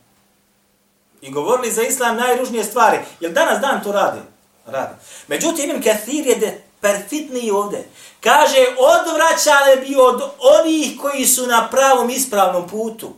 I 1.20 1.30
govorili 1.30 1.72
za 1.72 1.82
Islam 1.82 2.16
najružnije 2.16 2.64
stvari. 2.64 2.98
Jer 3.20 3.32
danas 3.32 3.60
dan 3.60 3.82
to 3.82 3.92
radi? 3.92 4.20
Radi. 4.66 4.94
Međutim, 5.26 5.70
Ibn 5.70 5.82
Kathir 5.82 6.26
je 6.26 6.36
de 6.36 6.62
perfitniji 6.80 7.50
ovde. 7.50 7.88
Kaže, 8.20 8.66
odvraćali 8.78 9.86
bi 9.86 9.96
od 9.96 10.22
onih 10.38 11.00
koji 11.00 11.26
su 11.26 11.46
na 11.46 11.68
pravom 11.70 12.10
ispravnom 12.10 12.68
putu. 12.68 13.12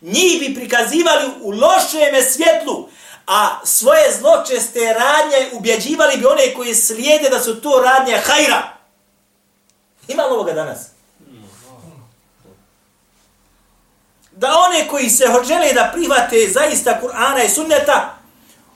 Njih 0.00 0.40
bi 0.40 0.54
prikazivali 0.54 1.30
u 1.40 1.50
lošem 1.50 2.22
svjetlu, 2.32 2.88
a 3.27 3.59
svoje 3.63 4.13
zločeste 4.19 4.93
radnje 4.93 5.49
ubjeđivali 5.53 6.17
bi 6.17 6.25
one 6.25 6.53
koji 6.53 6.75
slijede 6.75 7.29
da 7.29 7.39
su 7.39 7.61
to 7.61 7.81
radnje 7.85 8.17
hajra. 8.25 8.77
Ima 10.07 10.23
li 10.23 10.33
ovoga 10.33 10.53
danas? 10.53 10.77
Da 14.31 14.47
one 14.67 14.87
koji 14.87 15.09
se 15.09 15.25
žele 15.47 15.73
da 15.73 15.89
prihvate 15.93 16.47
zaista 16.51 17.01
Kur'ana 17.01 17.45
i 17.45 17.49
sunneta, 17.49 18.17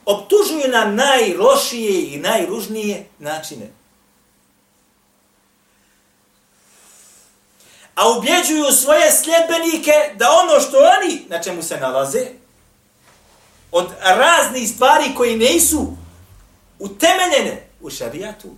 optužuju 0.05 0.67
na 0.67 0.85
najlošije 0.85 2.13
i 2.13 2.17
najružnije 2.17 3.05
načine. 3.19 3.71
A 7.95 8.09
ubjeđuju 8.09 8.71
svoje 8.71 9.11
sljedbenike 9.11 9.91
da 10.15 10.31
ono 10.31 10.59
što 10.59 10.77
oni 10.77 11.25
na 11.29 11.41
čemu 11.43 11.63
se 11.63 11.77
nalaze, 11.77 12.40
od 13.71 13.89
raznih 14.01 14.69
stvari 14.69 15.15
koji 15.17 15.37
nisu 15.37 15.87
utemeljene 16.79 17.67
u 17.81 17.89
šarijatu, 17.89 18.49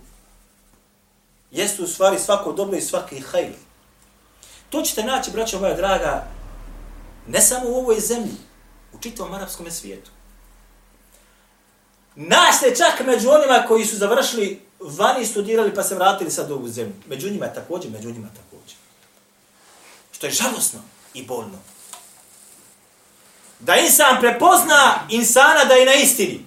jeste 1.50 1.82
u 1.82 1.86
stvari 1.86 2.18
svako 2.18 2.52
dobro 2.52 2.76
i 2.76 2.82
svaki 2.82 3.20
hajl. 3.20 3.52
To 4.70 4.82
ćete 4.82 5.02
naći, 5.02 5.30
braćo 5.30 5.60
moja 5.60 5.74
draga, 5.74 6.26
ne 7.28 7.40
samo 7.40 7.68
u 7.68 7.74
ovoj 7.74 8.00
zemlji, 8.00 8.36
u 8.92 8.98
čitavom 9.00 9.34
arapskom 9.34 9.70
svijetu. 9.70 10.10
Naš 12.14 12.58
se 12.60 12.76
čak 12.76 13.06
među 13.06 13.30
onima 13.30 13.64
koji 13.68 13.84
su 13.84 13.96
završili 13.96 14.60
vani 14.80 15.26
studirali 15.26 15.74
pa 15.74 15.82
se 15.82 15.94
vratili 15.94 16.30
sad 16.30 16.50
u 16.50 16.54
ovu 16.54 16.68
zemlju. 16.68 16.94
Među 17.06 17.30
njima 17.30 17.46
također, 17.46 17.90
među 17.90 18.10
njima 18.10 18.28
također. 18.28 18.76
Što 20.12 20.26
je 20.26 20.32
žalosno 20.32 20.80
i 21.14 21.26
bolno 21.26 21.58
da 23.60 23.76
insan 23.76 24.20
prepozna 24.20 25.06
insana 25.10 25.64
da 25.64 25.74
je 25.74 25.86
na 25.86 25.94
istini 25.94 26.44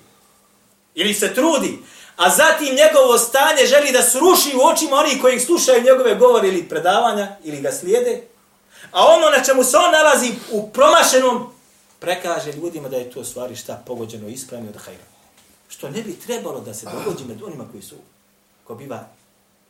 ili 0.96 1.14
se 1.14 1.34
trudi, 1.34 1.80
a 2.16 2.30
zatim 2.30 2.76
njegovo 2.76 3.18
stanje 3.18 3.66
želi 3.66 3.92
da 3.92 4.02
sruši 4.02 4.56
u 4.56 4.68
očima 4.68 4.96
onih 4.96 5.22
koji 5.22 5.40
slušaju 5.40 5.84
njegove 5.84 6.16
govore 6.16 6.48
ili 6.48 6.70
predavanja 6.70 7.36
ili 7.44 7.62
ga 7.62 7.72
slijede, 7.72 8.24
a 8.92 9.06
ono 9.06 9.30
na 9.30 9.44
čemu 9.44 9.64
se 9.64 9.78
on 9.78 9.92
nalazi 9.92 10.32
u 10.52 10.70
promašenom 10.70 11.54
prekaže 12.00 12.52
ljudima 12.52 12.90
da 12.90 12.98
je 12.98 13.12
to 13.12 13.24
stvari 13.24 13.56
šta 13.56 13.84
pogođeno 13.86 14.28
ispravno 14.28 14.70
od 14.70 14.78
hajra. 14.86 15.04
Što 15.70 15.90
ne 15.90 16.02
bi 16.02 16.20
trebalo 16.20 16.60
da 16.60 16.74
se 16.74 16.86
dogodi 16.86 17.24
med 17.26 17.44
onima 17.44 17.66
koji 17.72 17.84
su 17.84 17.96
ko 18.64 18.76
biva 18.76 19.08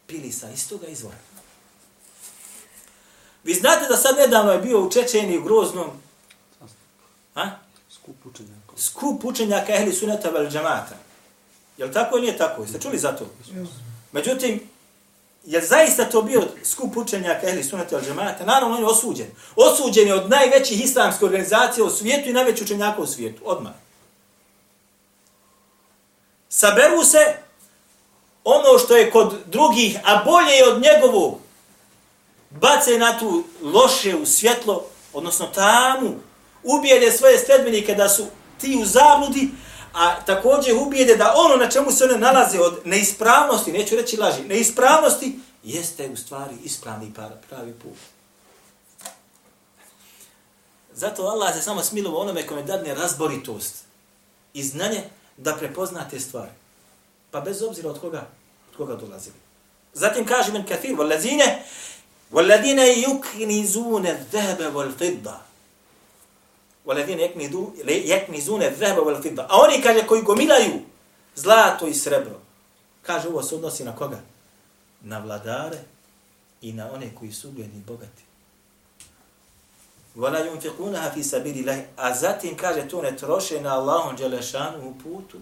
pili 0.08 0.32
sa 0.32 0.50
istoga 0.50 0.88
izvora. 0.88 1.18
Vi 3.44 3.54
znate 3.54 3.88
da 3.90 3.98
sad 3.98 4.18
nedavno 4.18 4.52
je 4.52 4.60
bio 4.60 4.80
u 4.80 4.92
Čečeni 4.92 5.38
u 5.38 5.44
Groznom 5.44 5.88
Ha? 7.38 7.60
Skup 7.90 8.26
učenjaka. 8.26 8.74
Skup 8.78 9.26
učenjaka 9.26 9.74
ehli 9.74 9.94
sunata 9.94 10.30
vel 10.30 10.50
džamata. 10.50 10.96
Je 11.78 11.86
li 11.86 11.94
tako 11.94 12.18
ili 12.18 12.26
nije 12.26 12.38
tako? 12.38 12.62
Jeste 12.62 12.80
čuli 12.80 12.98
za 12.98 13.12
to? 13.16 13.26
Međutim, 14.12 14.70
je 15.46 15.62
zaista 15.62 16.06
to 16.06 16.22
bio 16.22 16.44
skup 16.64 16.98
učenjaka 16.98 17.48
ehli 17.48 17.64
sunata 17.64 17.96
vel 17.96 18.06
džamata? 18.06 18.46
Naravno, 18.46 18.76
on 18.76 18.82
je 18.82 18.90
osuđen. 18.90 19.28
Osuđen 19.56 20.08
je 20.08 20.14
od 20.14 20.30
najvećih 20.30 20.84
islamske 20.86 21.26
organizacije 21.26 21.84
u 21.84 21.90
svijetu 21.90 22.30
i 22.30 22.34
najveći 22.34 22.64
učenjaka 22.64 23.02
u 23.02 23.08
svijetu. 23.08 23.42
Odmah. 23.46 23.74
Saberu 26.50 27.04
se 27.04 27.38
ono 28.44 28.78
što 28.80 28.98
je 28.98 29.12
kod 29.12 29.36
drugih, 29.46 30.00
a 30.06 30.24
bolje 30.24 30.52
je 30.52 30.70
od 30.70 30.82
njegovog, 30.82 31.40
bace 32.50 32.98
na 32.98 33.20
tu 33.20 33.44
loše 33.62 34.16
u 34.16 34.26
svjetlo, 34.26 34.86
odnosno 35.14 35.46
tamu, 35.46 36.16
ubijede 36.67 37.13
svoje 37.13 37.39
sledbenike 37.39 37.95
da 37.95 38.09
su 38.09 38.27
ti 38.61 38.79
u 38.83 38.87
zabludi, 38.87 39.51
a 39.93 40.25
također 40.25 40.75
ubijede 40.77 41.17
da 41.17 41.35
ono 41.37 41.57
na 41.57 41.71
čemu 41.71 41.93
se 41.93 42.05
one 42.05 42.19
nalaze 42.19 42.61
od 42.61 42.81
neispravnosti, 42.85 43.73
neću 43.73 43.97
reći 43.97 44.17
laži, 44.17 44.43
neispravnosti, 44.43 45.39
jeste 45.63 46.11
u 46.11 46.17
stvari 46.17 46.55
ispravni 46.65 47.13
pravi 47.49 47.73
put. 47.73 47.99
Zato 50.95 51.23
Allah 51.23 51.55
se 51.55 51.63
samo 51.63 51.83
smilovo 51.83 52.21
onome 52.21 52.47
kome 52.47 52.63
dadne 52.63 52.95
razboritost 52.95 53.75
i 54.55 54.63
znanje 54.63 55.03
da 55.37 55.57
prepoznate 55.57 56.21
stvari. 56.21 56.51
Pa 57.31 57.41
bez 57.41 57.63
obzira 57.63 57.91
od 57.91 58.01
koga, 58.01 58.27
od 58.71 58.77
koga 58.77 58.95
dolazili. 58.97 59.37
Zatim 59.95 60.27
kaže 60.27 60.53
men 60.53 60.67
kathir, 60.67 60.97
وَالَّذِينَ 62.33 62.79
يُكْنِزُونَ 62.81 64.07
الذَّهَبَ 64.07 64.75
وَالْفِضَّةِ 64.75 65.46
Waladine 66.88 67.32
yaknizune 68.06 68.70
dhahaba 68.70 69.02
wal. 69.02 69.46
A 69.50 69.62
oni 69.62 69.82
kaže 69.82 70.08
koji 70.08 70.22
gomilaju 70.22 70.82
zlato 71.36 71.88
i 71.88 71.94
srebro. 71.94 72.40
Kaže 73.02 73.28
ovo 73.28 73.44
se 73.44 73.56
odnosi 73.56 73.84
na 73.84 73.96
koga? 73.96 74.20
Na 75.02 75.20
vladare 75.20 75.78
i 76.62 76.74
na 76.74 76.92
one 76.92 77.16
koji 77.20 77.32
su 77.32 77.50
ugledni 77.50 77.82
bogati. 77.88 78.24
Wala 80.16 80.40
yunfiqunaha 80.46 81.14
fi 81.14 81.24
sabilillah. 81.24 81.78
A 81.98 82.16
zatim 82.16 82.58
kaže 82.58 82.90
to 82.90 83.02
ne 83.02 83.18
troše 83.18 83.62
na 83.62 83.76
Allahom 83.76 84.18
dželešanu 84.18 84.90
u 84.90 84.94
putu. 85.04 85.38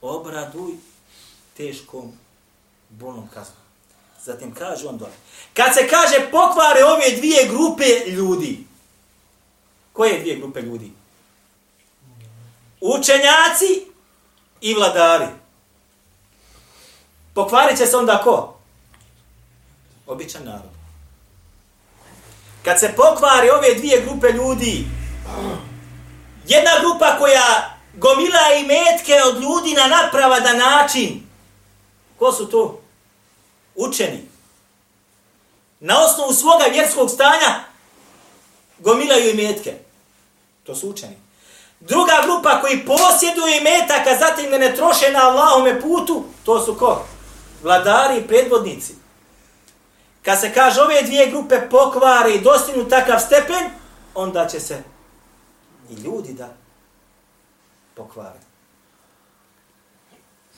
Obraduj 0.00 0.72
teškom 1.56 2.12
bolnom 2.90 3.28
kaznom. 3.28 3.62
Zatim 4.24 4.54
kaže 4.54 4.88
on 4.88 4.98
dole. 4.98 5.12
Kad 5.54 5.74
se 5.74 5.88
kaže 5.88 6.30
pokvare 6.30 6.84
ove 6.84 7.16
dvije 7.16 7.48
grupe 7.48 8.10
ljudi. 8.10 8.66
Koje 9.96 10.20
dvije 10.20 10.36
grupe 10.36 10.60
ljudi? 10.60 10.92
Učenjaci 12.80 13.86
i 14.60 14.74
vladari. 14.74 15.26
Pokvarit 17.34 17.78
će 17.78 17.86
se 17.86 17.96
onda 17.96 18.20
ko? 18.24 18.58
Običan 20.06 20.44
narod. 20.44 20.70
Kad 22.64 22.80
se 22.80 22.92
pokvari 22.96 23.50
ove 23.50 23.74
dvije 23.74 24.00
grupe 24.00 24.26
ljudi, 24.32 24.86
jedna 26.46 26.70
grupa 26.80 27.18
koja 27.18 27.78
gomila 27.94 28.54
i 28.58 28.66
metke 28.66 29.14
od 29.26 29.42
ljudi 29.42 29.74
na 29.74 29.86
napravadan 29.86 30.58
način, 30.58 31.22
ko 32.18 32.32
su 32.32 32.46
to? 32.50 32.80
Učeni. 33.74 34.28
Na 35.80 36.00
osnovu 36.04 36.32
svoga 36.32 36.64
vjerskog 36.64 37.10
stanja 37.10 37.64
gomilaju 38.78 39.30
i 39.30 39.34
metke. 39.34 39.85
To 40.66 40.74
su 40.74 40.90
učeni. 40.90 41.16
Druga 41.80 42.12
grupa 42.24 42.60
koji 42.60 42.86
posjeduju 42.86 43.54
i 43.60 43.64
metaka, 43.64 44.18
zatim 44.18 44.50
ga 44.50 44.58
ne 44.58 44.74
troše 44.74 45.10
na 45.12 45.28
Allahome 45.28 45.80
putu, 45.80 46.24
to 46.44 46.60
su 46.60 46.74
ko? 46.74 47.04
Vladari 47.62 48.18
i 48.18 48.26
predvodnici. 48.26 48.94
Kad 50.22 50.40
se 50.40 50.54
kaže 50.54 50.82
ove 50.82 51.02
dvije 51.02 51.26
grupe 51.26 51.68
pokvare 51.70 52.34
i 52.34 52.40
dostinu 52.40 52.88
takav 52.88 53.20
stepen, 53.20 53.70
onda 54.14 54.46
će 54.46 54.60
se 54.60 54.82
i 55.90 55.94
ljudi 55.94 56.32
da 56.32 56.48
pokvare. 57.94 58.40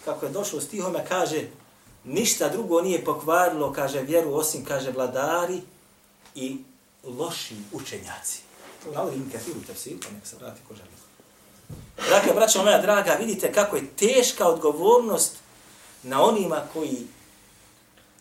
Kako 0.04 0.26
je 0.26 0.32
došlo 0.32 0.60
stihome, 0.60 1.04
kaže, 1.08 1.42
ništa 2.04 2.48
drugo 2.48 2.80
nije 2.80 3.04
pokvarilo, 3.04 3.72
kaže, 3.72 4.02
vjeru, 4.02 4.34
osim, 4.34 4.64
kaže, 4.64 4.90
vladari 4.90 5.60
i 6.34 6.56
loši 7.04 7.56
učenjaci. 7.72 8.47
To 8.84 8.90
navodi 8.92 9.16
im 9.16 9.30
kathir 9.32 9.56
u 9.56 9.66
tefsiru, 9.66 9.98
pa 10.00 10.10
nek 10.10 10.26
se 10.26 10.36
vrati 10.36 10.60
ko 10.68 10.74
želi. 10.74 10.88
Dakle, 12.10 12.32
braćo 12.34 12.62
moja 12.62 12.82
draga, 12.82 13.12
vidite 13.12 13.52
kako 13.52 13.76
je 13.76 13.86
teška 13.86 14.48
odgovornost 14.48 15.36
na 16.02 16.22
onima 16.22 16.62
koji 16.72 17.06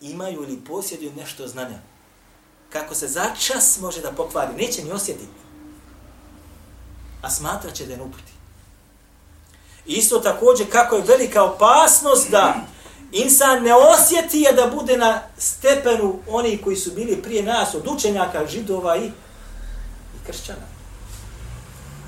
imaju 0.00 0.42
ili 0.42 0.64
posjeduju 0.64 1.12
nešto 1.16 1.48
znanja. 1.48 1.78
Kako 2.70 2.94
se 2.94 3.08
za 3.08 3.24
čas 3.40 3.78
može 3.80 4.00
da 4.00 4.12
pokvari, 4.12 4.54
neće 4.56 4.84
ni 4.84 4.92
osjetiti. 4.92 5.38
A 7.22 7.30
smatra 7.30 7.70
će 7.70 7.86
da 7.86 7.92
je 7.92 8.02
uputi. 8.02 8.32
Isto 9.86 10.18
također 10.18 10.70
kako 10.72 10.96
je 10.96 11.02
velika 11.02 11.42
opasnost 11.44 12.30
da 12.30 12.54
insan 13.12 13.62
ne 13.62 13.74
osjeti 13.74 14.40
je 14.40 14.52
da 14.52 14.66
bude 14.66 14.96
na 14.96 15.22
stepenu 15.38 16.18
oni 16.28 16.58
koji 16.64 16.76
su 16.76 16.90
bili 16.90 17.22
prije 17.22 17.42
nas 17.42 17.74
od 17.74 17.86
učenjaka, 17.86 18.46
židova 18.46 18.96
i 18.96 19.10
kršćana. 20.27 20.67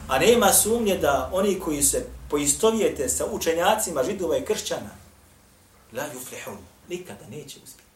A 0.07 0.19
nema 0.19 0.53
sumnje 0.53 0.97
da 0.97 1.29
oni 1.33 1.59
koji 1.59 1.83
se 1.83 2.05
poistovijete 2.29 3.09
sa 3.09 3.25
učenjacima 3.25 4.03
židova 4.03 4.37
i 4.37 4.45
kršćana, 4.45 4.89
la 5.93 6.03
yuflihun, 6.03 6.57
nikada 6.89 7.25
neće 7.29 7.59
uspjeti. 7.63 7.89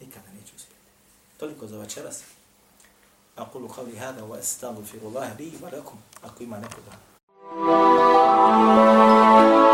Nikada 0.00 0.26
neće 0.40 0.52
uspjeti. 0.56 0.80
Toliko 1.36 1.66
za 1.66 1.78
večeras. 1.78 2.22
أقول 3.38 3.68
قولي 3.68 3.98
هذا 3.98 4.22
وأستغفر 4.22 4.98
الله 5.02 5.34
لي 5.38 5.52
ولكم 5.62 5.96
أقيم 6.24 6.54
لكم 6.54 6.82
Thank 7.60 9.73